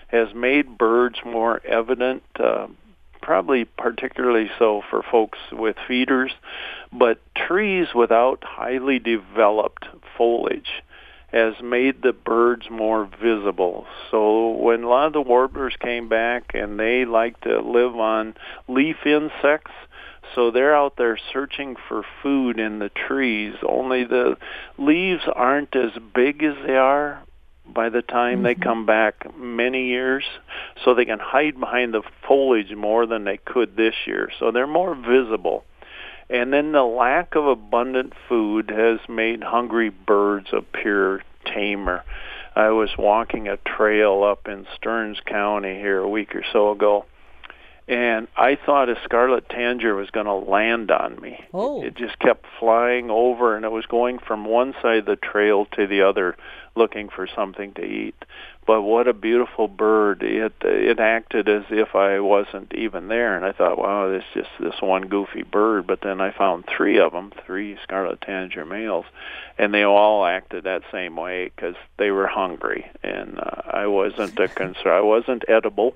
has 0.08 0.34
made 0.36 0.78
birds 0.78 1.20
more 1.26 1.62
evident, 1.66 2.24
uh, 2.38 2.68
probably 3.22 3.66
particularly 3.66 4.50
so 4.60 4.82
for 4.90 5.04
folks 5.04 5.40
with 5.52 5.76
feeders, 5.88 6.32
but 6.92 7.20
trees 7.36 7.88
without 7.94 8.44
highly 8.44 9.00
developed 9.00 9.86
foliage 10.18 10.84
has 11.32 11.54
made 11.64 12.02
the 12.02 12.12
birds 12.12 12.70
more 12.70 13.10
visible. 13.22 13.88
So 14.10 14.52
when 14.52 14.84
a 14.84 14.90
lot 14.90 15.08
of 15.08 15.14
the 15.14 15.22
warblers 15.22 15.76
came 15.80 16.10
back 16.10 16.52
and 16.54 16.78
they 16.78 17.06
like 17.06 17.40
to 17.42 17.62
live 17.62 17.96
on 17.96 18.36
leaf 18.68 18.98
insects, 19.06 19.72
so 20.36 20.52
they're 20.52 20.76
out 20.76 20.98
there 20.98 21.18
searching 21.32 21.76
for 21.88 22.04
food 22.22 22.60
in 22.60 22.80
the 22.80 22.90
trees. 22.90 23.56
Only 23.68 24.04
the 24.04 24.38
leaves 24.78 25.24
aren't 25.34 25.76
as 25.76 25.92
big 26.14 26.44
as 26.44 26.56
they 26.66 26.76
are 26.76 27.24
by 27.74 27.90
the 27.90 28.02
time 28.02 28.44
they 28.44 28.54
mm-hmm. 28.54 28.64
come 28.64 28.86
back 28.86 29.38
many 29.38 29.88
years, 29.88 30.24
so 30.84 30.94
they 30.94 31.06
can 31.06 31.20
hide 31.20 31.60
behind 31.60 31.94
the 31.94 32.04
foliage 32.28 32.74
more 32.76 33.06
than 33.06 33.24
they 33.24 33.38
could 33.38 33.76
this 33.76 33.96
year. 34.06 34.30
So 34.40 34.52
they're 34.52 34.68
more 34.68 34.96
visible. 34.96 35.64
And 36.30 36.54
then 36.54 36.72
the 36.72 36.84
lack 36.84 37.36
of 37.36 37.46
abundant 37.46 38.14
food 38.30 38.70
has 38.70 39.00
made 39.10 39.44
hungry 39.44 39.90
birds 39.90 40.48
appear 40.54 41.24
tamer. 41.46 42.04
I 42.56 42.70
was 42.70 42.90
walking 42.98 43.48
a 43.48 43.58
trail 43.58 44.24
up 44.24 44.48
in 44.48 44.66
Stearns 44.76 45.20
County 45.26 45.76
here 45.76 46.00
a 46.00 46.08
week 46.08 46.36
or 46.36 46.44
so 46.52 46.72
ago, 46.72 47.06
and 47.92 48.30
I 48.38 48.56
thought 48.56 48.88
a 48.88 48.98
scarlet 49.04 49.50
tanager 49.50 49.94
was 49.94 50.10
going 50.12 50.26
to 50.26 50.34
land 50.34 50.92
on 50.92 51.20
me. 51.20 51.44
Oh. 51.54 51.84
It 51.84 51.96
just 51.96 52.18
kept 52.20 52.46
flying 52.58 53.12
over, 53.12 53.58
and 53.58 53.66
it 53.66 53.72
was 53.72 53.86
going 53.86 54.18
from 54.18 54.46
one 54.46 54.74
side 54.82 55.00
of 55.00 55.06
the 55.06 55.18
trail 55.18 55.66
to 55.74 55.88
the 55.88 56.04
other, 56.04 56.38
looking 56.74 57.10
for 57.10 57.28
something 57.28 57.74
to 57.74 57.84
eat. 57.84 58.16
But 58.66 58.84
what 58.84 59.10
a 59.10 59.14
beautiful 59.14 59.68
bird! 59.68 60.24
It 60.24 60.54
it 60.62 61.02
acted 61.02 61.50
as 61.50 61.64
if 61.70 61.94
I 61.94 62.22
wasn't 62.22 62.74
even 62.74 63.10
there, 63.10 63.36
and 63.36 63.44
I 63.44 63.52
thought, 63.52 63.78
wow, 63.78 64.10
this 64.10 64.24
just 64.34 64.52
this 64.58 64.82
one 64.82 65.08
goofy 65.08 65.44
bird. 65.44 65.86
But 65.86 66.00
then 66.02 66.22
I 66.22 66.32
found 66.32 66.66
three 66.68 66.98
of 66.98 67.12
them, 67.12 67.34
three 67.46 67.78
scarlet 67.84 68.22
tanager 68.22 68.64
males, 68.64 69.06
and 69.58 69.74
they 69.74 69.84
all 69.84 70.26
acted 70.26 70.64
that 70.64 70.84
same 70.94 71.18
way 71.18 71.52
because 71.54 71.76
they 71.98 72.12
were 72.12 72.28
hungry, 72.28 72.90
and 73.04 73.38
uh, 73.38 73.64
I 73.66 73.88
wasn't 73.88 74.40
a 74.40 74.48
concern. 74.64 74.94
I 74.94 75.02
wasn't 75.02 75.44
edible 75.50 75.96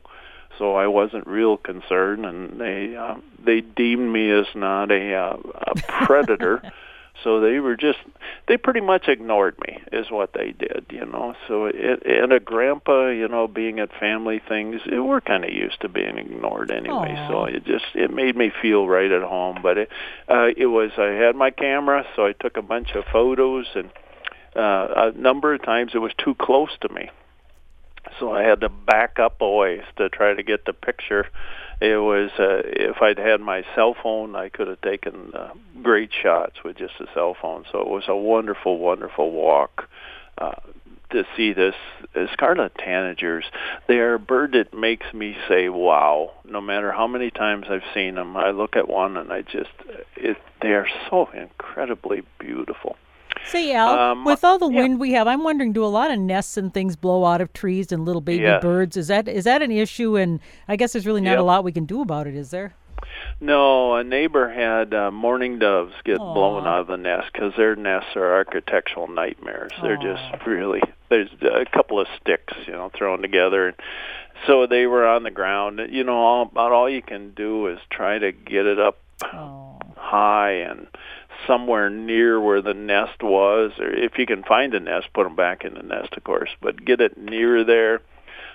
so 0.57 0.75
I 0.75 0.87
wasn't 0.87 1.27
real 1.27 1.57
concerned, 1.57 2.25
and 2.25 2.59
they 2.59 2.95
uh, 2.95 3.15
they 3.43 3.61
deemed 3.61 4.11
me 4.11 4.31
as 4.31 4.45
not 4.55 4.91
a, 4.91 5.13
uh, 5.13 5.37
a 5.53 6.05
predator. 6.05 6.61
so 7.23 7.39
they 7.39 7.59
were 7.59 7.75
just 7.75 7.99
they 8.47 8.57
pretty 8.57 8.81
much 8.81 9.07
ignored 9.07 9.55
me 9.67 9.81
is 9.91 10.09
what 10.09 10.33
they 10.33 10.51
did, 10.51 10.85
you 10.89 11.05
know. 11.05 11.35
So 11.47 11.65
it, 11.65 12.05
and 12.05 12.31
a 12.31 12.39
grandpa, 12.39 13.09
you 13.09 13.27
know, 13.27 13.47
being 13.47 13.79
at 13.79 13.89
family 13.99 14.41
things, 14.47 14.81
it, 14.85 14.99
we're 14.99 15.21
kind 15.21 15.43
of 15.43 15.51
used 15.51 15.81
to 15.81 15.89
being 15.89 16.17
ignored 16.17 16.71
anyway. 16.71 17.15
Aw. 17.17 17.29
So 17.29 17.45
it 17.45 17.65
just 17.65 17.85
it 17.93 18.11
made 18.11 18.35
me 18.35 18.51
feel 18.61 18.87
right 18.87 19.11
at 19.11 19.23
home. 19.23 19.59
But 19.61 19.77
it 19.77 19.89
uh, 20.29 20.47
it 20.55 20.67
was 20.67 20.91
I 20.97 21.07
had 21.07 21.35
my 21.35 21.51
camera, 21.51 22.05
so 22.15 22.25
I 22.25 22.33
took 22.33 22.57
a 22.57 22.63
bunch 22.63 22.91
of 22.95 23.05
photos 23.11 23.67
and. 23.75 23.89
Uh, 24.55 25.11
a 25.11 25.19
number 25.19 25.53
of 25.53 25.61
times 25.61 25.91
it 25.93 25.97
was 25.97 26.13
too 26.17 26.33
close 26.35 26.69
to 26.79 26.87
me 26.87 27.09
so 28.19 28.33
I 28.33 28.43
had 28.43 28.61
to 28.61 28.69
back 28.69 29.19
up 29.19 29.41
a 29.41 29.49
ways 29.49 29.83
to 29.97 30.09
try 30.09 30.33
to 30.33 30.43
get 30.43 30.65
the 30.65 30.73
picture. 30.73 31.27
It 31.81 31.97
was 31.97 32.31
uh, 32.39 32.61
if 32.63 33.01
I'd 33.01 33.17
had 33.17 33.41
my 33.41 33.63
cell 33.75 33.95
phone, 34.01 34.35
I 34.35 34.49
could 34.49 34.67
have 34.67 34.81
taken 34.81 35.31
uh, 35.33 35.49
great 35.81 36.11
shots 36.23 36.55
with 36.63 36.77
just 36.77 36.93
a 36.99 37.07
cell 37.13 37.35
phone. 37.39 37.65
So 37.71 37.79
it 37.81 37.87
was 37.87 38.03
a 38.07 38.15
wonderful, 38.15 38.77
wonderful 38.77 39.31
walk. 39.31 39.89
Uh, 40.37 40.55
to 41.11 41.23
see 41.37 41.53
this 41.53 41.75
scarlet 42.33 42.73
tanagers, 42.75 43.43
they 43.87 43.99
are 43.99 44.15
a 44.15 44.19
bird 44.19 44.53
that 44.53 44.73
makes 44.77 45.05
me 45.13 45.37
say 45.47 45.69
wow. 45.69 46.31
No 46.43 46.61
matter 46.61 46.91
how 46.91 47.07
many 47.07 47.29
times 47.29 47.67
I've 47.69 47.83
seen 47.93 48.15
them, 48.15 48.35
I 48.35 48.49
look 48.51 48.75
at 48.75 48.89
one 48.89 49.15
and 49.15 49.31
I 49.31 49.41
just 49.41 49.69
it 50.15 50.37
they 50.61 50.73
are 50.73 50.87
so 51.09 51.29
incredibly 51.31 52.23
beautiful. 52.39 52.97
Say, 53.45 53.73
Al, 53.73 53.89
Um, 53.99 54.25
with 54.25 54.43
all 54.43 54.57
the 54.57 54.69
yeah. 54.69 54.81
wind 54.81 54.99
we 54.99 55.11
have, 55.13 55.27
I'm 55.27 55.43
wondering, 55.43 55.71
do 55.73 55.83
a 55.83 55.87
lot 55.87 56.11
of 56.11 56.17
nests 56.19 56.57
and 56.57 56.73
things 56.73 56.95
blow 56.95 57.25
out 57.25 57.41
of 57.41 57.53
trees 57.53 57.91
and 57.91 58.05
little 58.05 58.21
baby 58.21 58.43
Yes. 58.43 58.61
birds? 58.61 58.97
Is 58.97 59.07
that 59.09 59.27
is 59.27 59.43
that 59.43 59.61
an 59.61 59.71
issue? 59.71 60.15
And 60.17 60.39
I 60.67 60.75
guess 60.75 60.93
there's 60.93 61.05
really 61.05 61.21
not 61.21 61.31
Yep. 61.31 61.39
a 61.39 61.43
lot 61.43 61.63
we 61.63 61.71
can 61.71 61.85
do 61.85 62.01
about 62.01 62.27
it, 62.27 62.35
is 62.35 62.51
there? 62.51 62.73
No, 63.41 63.95
a 63.95 64.03
neighbor 64.03 64.49
had 64.49 64.93
uh, 64.93 65.11
mourning 65.11 65.59
doves 65.59 65.93
get 66.05 66.17
blown 66.17 66.65
out 66.65 66.79
of 66.79 66.87
the 66.87 66.97
nest 66.97 67.27
because 67.33 67.53
their 67.57 67.75
nests 67.75 68.15
are 68.15 68.33
architectural 68.33 69.07
nightmares. 69.07 69.71
They're 69.81 69.97
just 69.97 70.23
really 70.45 70.81
there's 71.09 71.29
a 71.41 71.65
couple 71.65 71.99
of 71.99 72.07
sticks, 72.21 72.53
you 72.65 72.73
know, 72.73 72.89
thrown 72.97 73.21
together, 73.21 73.67
and 73.67 73.75
so 74.47 74.65
they 74.65 74.85
were 74.87 75.05
on 75.05 75.23
the 75.23 75.31
ground. 75.31 75.81
You 75.89 76.03
know, 76.03 76.15
all, 76.17 76.41
about 76.43 76.71
all 76.71 76.89
you 76.89 77.01
can 77.01 77.31
do 77.35 77.67
is 77.67 77.79
try 77.89 78.17
to 78.17 78.31
get 78.31 78.65
it 78.65 78.79
up 78.79 78.97
Oh, 79.33 79.77
high 79.95 80.51
and 80.51 80.87
somewhere 81.47 81.89
near 81.89 82.39
where 82.39 82.61
the 82.61 82.73
nest 82.73 83.21
was, 83.21 83.71
or 83.79 83.89
if 83.89 84.17
you 84.17 84.25
can 84.25 84.43
find 84.43 84.73
a 84.73 84.79
nest, 84.79 85.07
put 85.13 85.23
them 85.23 85.35
back 85.35 85.63
in 85.63 85.73
the 85.73 85.83
nest, 85.83 86.13
of 86.15 86.23
course, 86.23 86.49
but 86.61 86.83
get 86.83 87.01
it 87.01 87.17
near 87.17 87.63
there. 87.63 88.01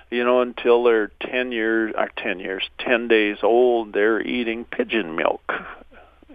You 0.09 0.25
know, 0.25 0.41
until 0.41 0.83
they're 0.83 1.11
ten 1.21 1.51
years, 1.51 1.93
or 1.97 2.09
ten 2.17 2.39
years, 2.39 2.69
ten 2.77 3.07
days 3.07 3.37
old, 3.43 3.93
they're 3.93 4.21
eating 4.21 4.65
pigeon 4.65 5.15
milk. 5.15 5.53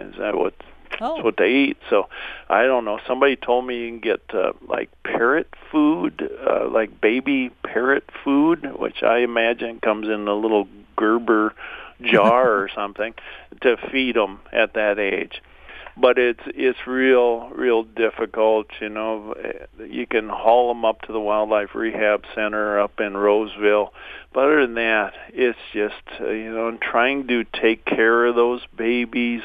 Is 0.01 0.15
that 0.19 0.35
what? 0.35 0.55
Oh. 1.01 1.15
That's 1.15 1.25
what 1.25 1.37
they 1.37 1.51
eat. 1.51 1.77
So, 1.91 2.09
I 2.49 2.63
don't 2.63 2.87
know. 2.87 2.99
Somebody 3.07 3.37
told 3.37 3.67
me 3.67 3.81
you 3.81 3.89
can 3.91 4.01
get 4.01 4.23
uh, 4.33 4.53
like 4.67 4.91
parrot 5.03 5.53
food, 5.71 6.31
uh, 6.49 6.69
like 6.71 7.01
baby 7.01 7.51
parrot 7.65 8.05
food, 8.25 8.79
which 8.79 9.03
I 9.03 9.19
imagine 9.19 9.81
comes 9.81 10.09
in 10.09 10.27
a 10.27 10.35
little 10.35 10.69
Gerber 10.97 11.55
jar 12.01 12.51
or 12.63 12.71
something 12.75 13.13
to 13.61 13.77
feed 13.91 14.17
them 14.17 14.41
at 14.53 14.75
that 14.75 14.99
age 14.99 15.43
but 15.97 16.19
it's 16.19 16.43
it's 16.47 16.79
real 16.87 17.49
real 17.51 17.83
difficult 17.83 18.67
you 18.81 18.89
know. 18.89 19.35
You 19.79 20.07
can 20.07 20.29
haul 20.29 20.69
them 20.69 20.85
up 20.85 21.03
to 21.03 21.13
the 21.13 21.21
wildlife 21.21 21.75
rehab 21.75 22.25
center 22.35 22.81
up 22.81 23.01
in 23.01 23.17
Roseville 23.17 23.93
but 24.33 24.45
other 24.45 24.67
than 24.67 24.75
that 24.75 25.15
it's 25.33 25.59
just 25.73 26.21
uh, 26.21 26.29
you 26.29 26.53
know 26.53 26.69
and 26.69 26.81
trying 26.81 27.27
to 27.29 27.45
take 27.45 27.85
care 27.85 28.27
of 28.27 28.35
those 28.35 28.61
babies 28.77 29.43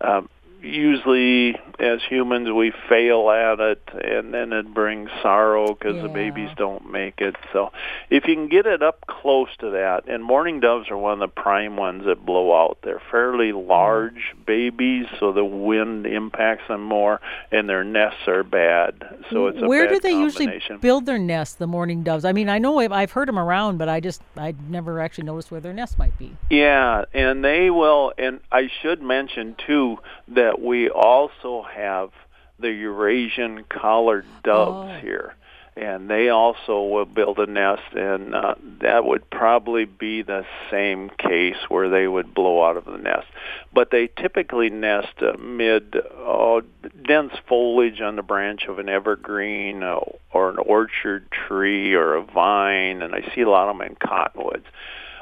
um 0.00 0.28
usually 0.64 1.56
as 1.78 2.00
humans 2.08 2.48
we 2.50 2.72
fail 2.88 3.30
at 3.30 3.60
it 3.60 3.82
and 3.92 4.32
then 4.32 4.52
it 4.52 4.72
brings 4.72 5.10
sorrow 5.22 5.74
because 5.74 6.00
the 6.02 6.08
babies 6.08 6.50
don't 6.56 6.90
make 6.90 7.20
it 7.20 7.34
so 7.52 7.70
if 8.10 8.26
you 8.26 8.34
can 8.34 8.48
get 8.48 8.66
it 8.66 8.82
up 8.82 9.04
close 9.06 9.48
to 9.58 9.70
that 9.70 10.08
and 10.08 10.22
mourning 10.22 10.60
doves 10.60 10.90
are 10.90 10.96
one 10.96 11.14
of 11.14 11.18
the 11.18 11.28
prime 11.42 11.76
ones 11.76 12.04
that 12.04 12.24
blow 12.24 12.54
out 12.54 12.78
they're 12.82 13.02
fairly 13.10 13.50
mm-hmm. 13.50 13.68
large 13.68 14.34
babies 14.46 15.06
so 15.18 15.32
the 15.32 15.44
wind 15.44 16.06
impacts 16.06 16.66
them 16.68 16.82
more 16.82 17.20
and 17.50 17.68
their 17.68 17.84
nests 17.84 18.26
are 18.28 18.44
bad 18.44 19.14
so 19.30 19.46
it's 19.48 19.60
a 19.60 19.66
Where 19.66 19.88
do 19.88 20.00
they 20.00 20.12
usually 20.12 20.60
build 20.80 21.06
their 21.06 21.18
nests, 21.18 21.54
the 21.54 21.66
mourning 21.66 22.02
doves? 22.02 22.24
I 22.24 22.32
mean, 22.32 22.48
I 22.48 22.58
know 22.58 22.78
I've, 22.78 22.92
I've 22.92 23.12
heard 23.12 23.28
them 23.28 23.38
around, 23.38 23.78
but 23.78 23.88
I 23.88 24.00
just 24.00 24.22
I 24.36 24.54
never 24.68 25.00
actually 25.00 25.24
noticed 25.24 25.50
where 25.50 25.60
their 25.60 25.72
nest 25.72 25.98
might 25.98 26.16
be. 26.18 26.36
Yeah, 26.50 27.04
and 27.12 27.44
they 27.44 27.70
will. 27.70 28.12
And 28.18 28.40
I 28.52 28.68
should 28.82 29.02
mention 29.02 29.56
too 29.66 29.98
that 30.28 30.60
we 30.60 30.88
also 30.90 31.62
have 31.62 32.10
the 32.58 32.70
Eurasian 32.70 33.64
collared 33.64 34.26
doves 34.42 34.92
Oh. 34.96 35.00
here, 35.00 35.34
and 35.76 36.08
they 36.08 36.28
also 36.28 36.82
will 36.84 37.04
build 37.04 37.38
a 37.40 37.46
nest, 37.46 37.82
and 37.94 38.34
uh, 38.34 38.54
that 38.80 39.04
would 39.04 39.28
probably 39.28 39.84
be 39.84 40.22
the 40.22 40.46
same 40.70 41.10
case 41.10 41.56
where 41.68 41.88
they 41.88 42.06
would 42.06 42.32
blow 42.32 42.62
out 42.64 42.76
of 42.76 42.84
the 42.84 42.96
nest. 42.96 43.26
But 43.72 43.90
they 43.90 44.06
typically 44.06 44.70
nest 44.70 45.20
amid 45.20 45.96
uh, 45.96 46.60
dense 47.04 47.32
foliage 47.48 48.00
on 48.00 48.14
the 48.14 48.22
branch 48.22 48.66
of 48.68 48.78
an 48.78 48.88
evergreen 48.88 49.82
uh, 49.82 49.98
or 50.32 50.50
an 50.50 50.58
orchard 50.58 51.26
tree 51.32 51.94
or 51.94 52.14
a 52.14 52.22
vine, 52.22 53.02
and 53.02 53.14
I 53.14 53.32
see 53.34 53.40
a 53.40 53.50
lot 53.50 53.68
of 53.68 53.76
them 53.76 53.86
in 53.86 53.96
cottonwoods. 53.96 54.66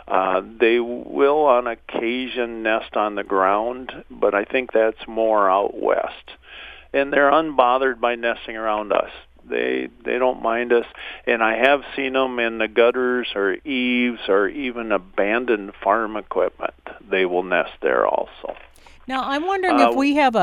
Uh, 0.09 0.43
they 0.61 0.81
will 0.81 1.45
on 1.45 1.67
occasion 1.67 2.63
nest 2.63 2.97
on 2.97 3.15
the 3.15 3.25
ground, 3.25 3.93
but 4.11 4.35
I 4.35 4.45
think 4.45 4.73
that's 4.73 5.07
more 5.07 5.51
out 5.51 5.81
west. 5.81 6.33
And 6.93 7.13
they're 7.13 7.31
unbothered 7.31 8.01
by 8.01 8.17
nesting 8.17 8.57
around 8.57 8.93
us. 8.93 9.11
They 9.49 9.89
they 10.05 10.19
don't 10.19 10.43
mind 10.43 10.73
us, 10.73 10.87
and 11.27 11.43
I 11.43 11.57
have 11.57 11.83
seen 11.97 12.13
them 12.13 12.39
in 12.39 12.59
the 12.59 12.69
gutters 12.69 13.29
or 13.35 13.55
eaves 13.65 14.21
or 14.29 14.49
even 14.49 14.93
abandoned 14.93 15.73
farm 15.83 16.17
equipment. 16.17 16.75
They 17.11 17.25
will 17.25 17.43
nest 17.43 17.73
there 17.81 18.07
also. 18.07 18.57
Now 19.09 19.23
I'm 19.25 19.47
wondering 19.47 19.81
Uh, 19.81 19.91
if 19.91 19.97
we 19.97 20.15
have 20.15 20.35
a, 20.37 20.39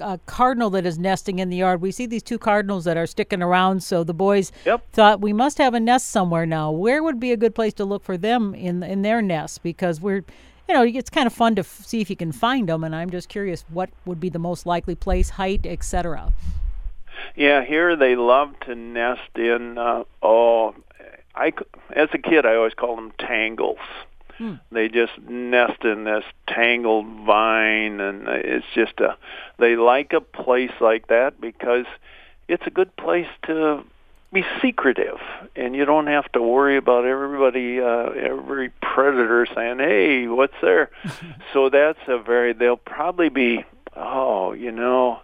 a, 0.00 0.04
a 0.12 0.18
cardinal 0.26 0.70
that 0.70 0.86
is 0.86 0.98
nesting 0.98 1.38
in 1.40 1.50
the 1.50 1.56
yard. 1.56 1.80
We 1.80 1.90
see 1.90 2.06
these 2.06 2.22
two 2.22 2.38
cardinals 2.38 2.84
that 2.84 2.96
are 2.96 3.06
sticking 3.06 3.42
around, 3.42 3.82
so 3.82 4.04
the 4.04 4.14
boys 4.14 4.52
Yep. 4.64 4.84
thought 4.92 5.20
we 5.20 5.32
must 5.32 5.58
have 5.58 5.74
a 5.74 5.80
nest 5.80 6.10
somewhere 6.10 6.46
now. 6.46 6.70
Where 6.70 7.02
would 7.02 7.18
be 7.18 7.32
a 7.32 7.36
good 7.36 7.54
place 7.54 7.72
to 7.74 7.84
look 7.84 8.04
for 8.04 8.16
them 8.16 8.54
in 8.54 8.82
in 8.82 9.02
their 9.02 9.20
nest? 9.20 9.62
Because 9.62 10.00
we're, 10.00 10.24
you 10.68 10.74
know, 10.74 10.82
it's 10.84 11.10
kind 11.10 11.26
of 11.26 11.32
fun 11.32 11.56
to 11.56 11.60
f- 11.60 11.66
see 11.84 12.00
if 12.00 12.08
you 12.08 12.16
can 12.16 12.30
find 12.32 12.68
them, 12.68 12.84
and 12.84 12.94
I'm 12.94 13.10
just 13.10 13.28
curious 13.28 13.64
what 13.68 13.90
would 14.06 14.20
be 14.20 14.28
the 14.28 14.38
most 14.38 14.64
likely 14.64 14.94
place, 14.94 15.30
height, 15.30 15.66
etc. 15.66 16.32
Yeah, 17.36 17.64
here 17.64 17.96
they 17.96 18.14
love 18.16 18.54
to 18.60 18.74
nest 18.74 19.30
in. 19.36 19.76
Uh, 19.76 20.04
oh, 20.22 20.74
I 21.34 21.52
as 21.96 22.08
a 22.12 22.18
kid 22.18 22.46
I 22.46 22.54
always 22.54 22.74
called 22.74 22.98
them 22.98 23.12
tangles. 23.18 23.78
Hmm. 24.38 24.54
They 24.72 24.88
just 24.88 25.12
nest 25.28 25.84
in 25.84 26.04
this 26.04 26.24
tangled 26.48 27.06
vine, 27.24 28.00
and 28.00 28.28
uh, 28.28 28.32
it's 28.32 28.66
just 28.74 28.98
a. 29.00 29.16
They 29.58 29.76
like 29.76 30.12
a 30.12 30.20
place 30.20 30.72
like 30.80 31.08
that 31.08 31.40
because 31.40 31.86
it's 32.48 32.66
a 32.66 32.70
good 32.70 32.94
place 32.96 33.28
to 33.46 33.84
be 34.32 34.44
secretive, 34.60 35.20
and 35.54 35.76
you 35.76 35.84
don't 35.84 36.08
have 36.08 36.30
to 36.32 36.42
worry 36.42 36.76
about 36.76 37.04
everybody, 37.04 37.80
uh, 37.80 38.10
every 38.10 38.70
predator 38.82 39.46
saying, 39.54 39.78
"Hey, 39.78 40.26
what's 40.26 40.60
there?" 40.60 40.90
so 41.52 41.70
that's 41.70 42.00
a 42.08 42.18
very. 42.18 42.52
They'll 42.52 42.76
probably 42.76 43.28
be. 43.28 43.64
Oh, 43.96 44.52
you 44.52 44.72
know 44.72 45.20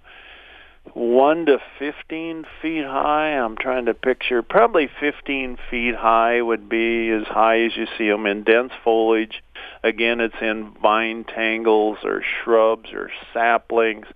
one 0.94 1.46
to 1.46 1.58
15 1.78 2.44
feet 2.60 2.84
high. 2.84 3.30
I'm 3.30 3.56
trying 3.56 3.86
to 3.86 3.94
picture. 3.94 4.42
Probably 4.42 4.88
15 5.00 5.58
feet 5.70 5.94
high 5.94 6.40
would 6.42 6.68
be 6.68 7.10
as 7.10 7.26
high 7.26 7.60
as 7.62 7.76
you 7.76 7.86
see 7.96 8.08
them 8.08 8.26
in 8.26 8.44
dense 8.44 8.72
foliage. 8.82 9.42
Again, 9.82 10.20
it's 10.20 10.40
in 10.40 10.72
vine 10.82 11.24
tangles 11.24 11.98
or 12.04 12.22
shrubs 12.22 12.92
or 12.92 13.10
saplings. 13.32 14.06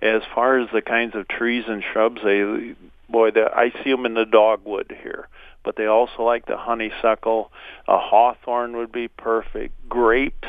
As 0.00 0.22
far 0.34 0.58
as 0.58 0.68
the 0.72 0.82
kinds 0.82 1.14
of 1.14 1.28
trees 1.28 1.64
and 1.68 1.82
shrubs, 1.92 2.20
they 2.24 2.74
boy, 3.08 3.30
the, 3.30 3.50
I 3.54 3.70
see 3.84 3.90
them 3.90 4.06
in 4.06 4.14
the 4.14 4.24
dogwood 4.24 4.96
here. 5.02 5.28
But 5.64 5.76
they 5.76 5.86
also 5.86 6.22
like 6.22 6.46
the 6.46 6.56
honeysuckle. 6.56 7.52
A 7.86 7.98
hawthorn 7.98 8.76
would 8.78 8.90
be 8.90 9.06
perfect. 9.06 9.74
Grapes, 9.88 10.48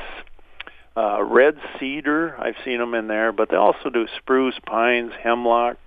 uh, 0.96 1.24
red 1.24 1.56
cedar. 1.80 2.36
I've 2.40 2.56
seen 2.64 2.78
them 2.80 2.94
in 2.94 3.08
there, 3.08 3.32
but 3.32 3.50
they 3.50 3.56
also 3.58 3.90
do 3.90 4.06
spruce, 4.18 4.56
pines, 4.66 5.12
hemlock. 5.22 5.78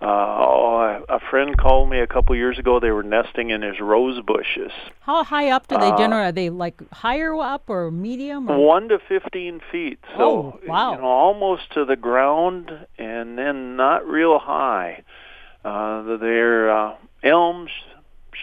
Uh, 0.00 0.06
oh, 0.06 1.04
a 1.08 1.18
friend 1.30 1.56
called 1.56 1.88
me 1.88 1.98
a 2.00 2.06
couple 2.06 2.36
years 2.36 2.58
ago. 2.58 2.78
They 2.78 2.90
were 2.90 3.02
nesting 3.02 3.50
in 3.50 3.62
his 3.62 3.80
rose 3.80 4.20
bushes, 4.22 4.70
How 5.00 5.24
high 5.24 5.50
up 5.50 5.66
do 5.66 5.78
they 5.78 5.88
Uh, 5.90 5.96
generally? 5.96 6.26
Are 6.28 6.32
they 6.32 6.50
like 6.50 6.74
higher 6.92 7.34
up 7.40 7.70
or 7.70 7.90
medium? 7.90 8.50
Or? 8.50 8.58
one 8.58 8.88
to 8.90 8.98
fifteen 8.98 9.60
feet. 9.72 9.98
So 10.16 10.22
Oh, 10.22 10.60
wow. 10.66 10.92
you 10.92 10.98
know, 10.98 11.04
almost 11.06 11.70
to 11.72 11.84
the 11.86 11.96
ground, 11.96 12.70
and 12.98 13.38
then 13.38 13.76
not 13.76 14.06
real 14.06 14.38
high. 14.38 15.02
Uh, 15.64 16.16
they're 16.18 16.70
uh, 16.70 16.94
elms, 17.22 17.70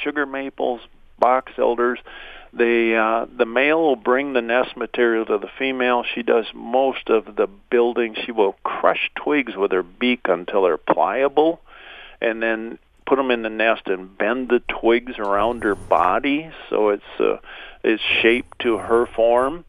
sugar 0.04 0.26
maples, 0.26 0.82
box 1.20 1.52
elders. 1.60 2.00
They 2.54 2.96
uh, 2.96 3.28
the 3.36 3.46
male 3.46 3.82
will 3.82 3.96
bring 3.96 4.34
the 4.34 4.42
nest 4.42 4.76
material 4.76 5.26
to 5.26 5.38
the 5.38 5.50
female. 5.58 6.04
She 6.04 6.22
does 6.22 6.46
most 6.54 7.10
of 7.10 7.38
the 7.38 7.48
building. 7.70 8.16
She 8.26 8.32
will 8.32 8.58
crush 8.64 9.10
twigs 9.16 9.56
with 9.56 9.72
her 9.72 9.84
beak 9.84 10.22
until 10.26 10.64
they're 10.64 10.78
pliable, 10.78 11.62
and 12.20 12.44
then 12.44 12.78
put 13.06 13.16
them 13.16 13.32
in 13.32 13.42
the 13.42 13.50
nest 13.50 13.88
and 13.88 14.18
bend 14.18 14.50
the 14.50 14.62
twigs 14.68 15.14
around 15.18 15.64
her 15.64 15.76
body 15.76 16.50
so 16.70 16.90
it's 16.90 17.04
uh, 17.20 17.38
it's 17.84 18.04
shaped 18.22 18.60
to 18.60 18.78
her 18.78 19.06
form. 19.06 19.66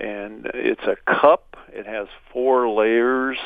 And 0.00 0.50
it's 0.52 0.82
a 0.82 0.96
cup. 1.06 1.56
It 1.72 1.86
has 1.86 2.08
four 2.32 2.68
layers, 2.68 3.38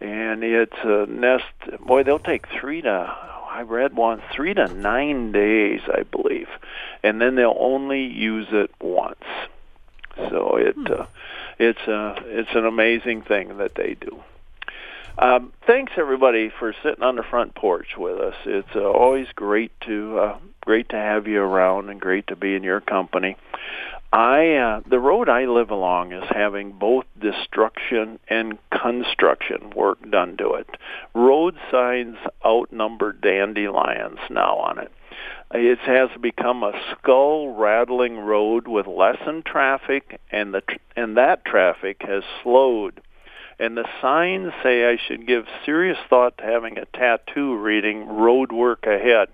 and 0.00 0.44
it's 0.44 0.76
a 0.84 1.06
nest. 1.06 1.44
Boy, 1.80 2.02
they'll 2.02 2.18
take 2.18 2.46
three 2.60 2.82
to 2.82 3.27
I 3.48 3.62
read 3.62 3.96
one 3.96 4.22
three 4.32 4.54
to 4.54 4.68
nine 4.68 5.32
days, 5.32 5.80
I 5.92 6.02
believe, 6.02 6.48
and 7.02 7.20
then 7.20 7.34
they'll 7.34 7.56
only 7.58 8.04
use 8.04 8.48
it 8.50 8.70
once. 8.80 9.24
So 10.16 10.56
it 10.56 10.76
uh, 10.90 11.06
it's 11.58 11.86
a 11.86 12.16
it's 12.26 12.54
an 12.54 12.66
amazing 12.66 13.22
thing 13.22 13.58
that 13.58 13.74
they 13.74 13.94
do. 13.94 14.22
Um, 15.18 15.52
thanks 15.66 15.92
everybody 15.96 16.48
for 16.60 16.72
sitting 16.84 17.02
on 17.02 17.16
the 17.16 17.24
front 17.24 17.56
porch 17.56 17.96
with 17.98 18.20
us. 18.20 18.36
It's 18.46 18.68
uh, 18.76 18.88
always 18.88 19.26
great 19.34 19.72
to 19.80 20.18
uh, 20.18 20.38
great 20.60 20.90
to 20.90 20.96
have 20.96 21.26
you 21.26 21.40
around 21.40 21.90
and 21.90 22.00
great 22.00 22.28
to 22.28 22.36
be 22.36 22.54
in 22.54 22.62
your 22.62 22.80
company. 22.80 23.36
I 24.12 24.54
uh, 24.54 24.80
the 24.88 25.00
road 25.00 25.28
I 25.28 25.46
live 25.46 25.70
along 25.70 26.12
is 26.12 26.22
having 26.30 26.70
both 26.70 27.04
destruction 27.20 28.20
and 28.28 28.58
construction 28.70 29.70
work 29.74 29.98
done 30.08 30.36
to 30.36 30.52
it. 30.52 30.70
Road 31.14 31.56
signs 31.68 32.16
outnumber 32.46 33.12
dandelions 33.12 34.20
now 34.30 34.58
on 34.58 34.78
it. 34.78 34.92
It 35.50 35.80
has 35.80 36.10
become 36.20 36.62
a 36.62 36.80
skull 36.92 37.56
rattling 37.56 38.18
road 38.18 38.68
with 38.68 38.86
lessened 38.86 39.46
traffic, 39.46 40.20
and 40.30 40.54
the 40.54 40.62
and 40.94 41.16
that 41.16 41.44
traffic 41.44 42.02
has 42.06 42.22
slowed 42.44 43.00
and 43.58 43.76
the 43.76 43.88
signs 44.00 44.52
say 44.62 44.88
I 44.88 44.96
should 44.96 45.26
give 45.26 45.46
serious 45.64 45.98
thought 46.08 46.38
to 46.38 46.44
having 46.44 46.78
a 46.78 46.86
tattoo 46.86 47.56
reading 47.56 48.06
road 48.06 48.52
work 48.52 48.86
ahead. 48.86 49.28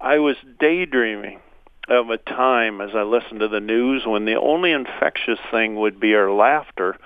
I 0.00 0.18
was 0.18 0.36
daydreaming 0.58 1.40
of 1.88 2.10
a 2.10 2.18
time 2.18 2.80
as 2.80 2.90
I 2.94 3.02
listened 3.02 3.40
to 3.40 3.48
the 3.48 3.60
news 3.60 4.04
when 4.04 4.24
the 4.24 4.34
only 4.34 4.72
infectious 4.72 5.38
thing 5.50 5.76
would 5.76 6.00
be 6.00 6.14
our 6.14 6.30
laughter 6.30 6.96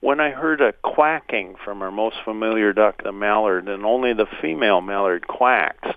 when 0.00 0.20
I 0.20 0.30
heard 0.30 0.60
a 0.60 0.72
quacking 0.72 1.56
from 1.64 1.80
our 1.82 1.90
most 1.90 2.16
familiar 2.24 2.72
duck, 2.72 3.02
the 3.02 3.12
mallard, 3.12 3.68
and 3.68 3.84
only 3.84 4.12
the 4.12 4.26
female 4.42 4.80
mallard 4.80 5.26
quacks. 5.26 5.88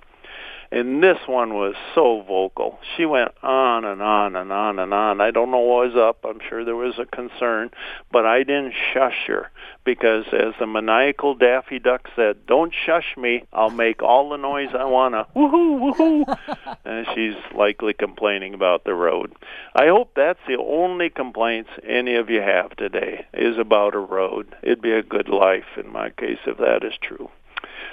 And 0.71 1.01
this 1.01 1.17
one 1.25 1.55
was 1.55 1.73
so 1.95 2.21
vocal. 2.21 2.77
She 2.95 3.05
went 3.05 3.31
on 3.41 3.85
and 3.85 4.03
on 4.03 4.35
and 4.35 4.51
on 4.51 4.77
and 4.77 4.93
on. 4.93 5.19
I 5.19 5.31
don't 5.31 5.49
know 5.49 5.57
what 5.57 5.87
was 5.87 5.95
up. 5.95 6.23
I'm 6.23 6.39
sure 6.47 6.63
there 6.63 6.75
was 6.75 6.99
a 6.99 7.05
concern, 7.05 7.71
but 8.11 8.27
I 8.27 8.43
didn't 8.43 8.75
shush 8.93 9.25
her 9.27 9.49
because, 9.83 10.25
as 10.31 10.53
the 10.59 10.67
maniacal 10.67 11.33
Daffy 11.33 11.79
Duck 11.79 12.07
said, 12.15 12.45
"Don't 12.45 12.71
shush 12.71 13.17
me. 13.17 13.45
I'll 13.51 13.71
make 13.71 14.03
all 14.03 14.29
the 14.29 14.37
noise 14.37 14.69
I 14.75 14.85
wanna." 14.85 15.25
Woohoo! 15.35 15.95
Woohoo! 15.95 16.37
and 16.85 17.07
she's 17.15 17.35
likely 17.55 17.93
complaining 17.93 18.53
about 18.53 18.83
the 18.83 18.93
road. 18.93 19.33
I 19.73 19.87
hope 19.87 20.11
that's 20.13 20.39
the 20.47 20.57
only 20.57 21.09
complaints 21.09 21.71
any 21.83 22.15
of 22.15 22.29
you 22.29 22.41
have 22.41 22.75
today 22.75 23.25
is 23.33 23.57
about 23.57 23.95
a 23.95 23.99
road. 23.99 24.55
It'd 24.61 24.81
be 24.81 24.91
a 24.91 25.01
good 25.01 25.29
life 25.29 25.77
in 25.77 25.91
my 25.91 26.11
case 26.11 26.39
if 26.45 26.57
that 26.57 26.83
is 26.83 26.93
true. 27.01 27.29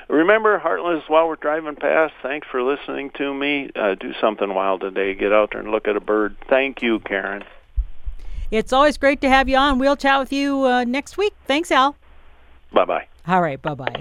Remember, 0.08 0.58
Hartland, 0.58 1.02
while 1.08 1.28
we're 1.28 1.36
driving 1.36 1.76
past, 1.76 2.14
thanks 2.22 2.46
for 2.50 2.62
listening 2.62 3.10
to 3.18 3.34
me. 3.34 3.70
Uh, 3.74 3.94
do 3.94 4.12
something 4.20 4.54
wild 4.54 4.80
today. 4.82 5.14
Get 5.14 5.32
out 5.32 5.50
there 5.52 5.60
and 5.60 5.70
look 5.70 5.88
at 5.88 5.96
a 5.96 6.00
bird. 6.00 6.36
Thank 6.48 6.82
you, 6.82 7.00
Karen. 7.00 7.44
It's 8.50 8.72
always 8.72 8.96
great 8.96 9.20
to 9.22 9.28
have 9.28 9.48
you 9.48 9.56
on. 9.56 9.78
We'll 9.78 9.96
chat 9.96 10.20
with 10.20 10.32
you 10.32 10.64
uh, 10.64 10.84
next 10.84 11.16
week. 11.16 11.34
Thanks, 11.46 11.70
Al. 11.70 11.96
Bye 12.72 12.84
bye. 12.84 13.06
All 13.26 13.42
right. 13.42 13.60
Bye 13.60 13.74
bye. 13.74 13.92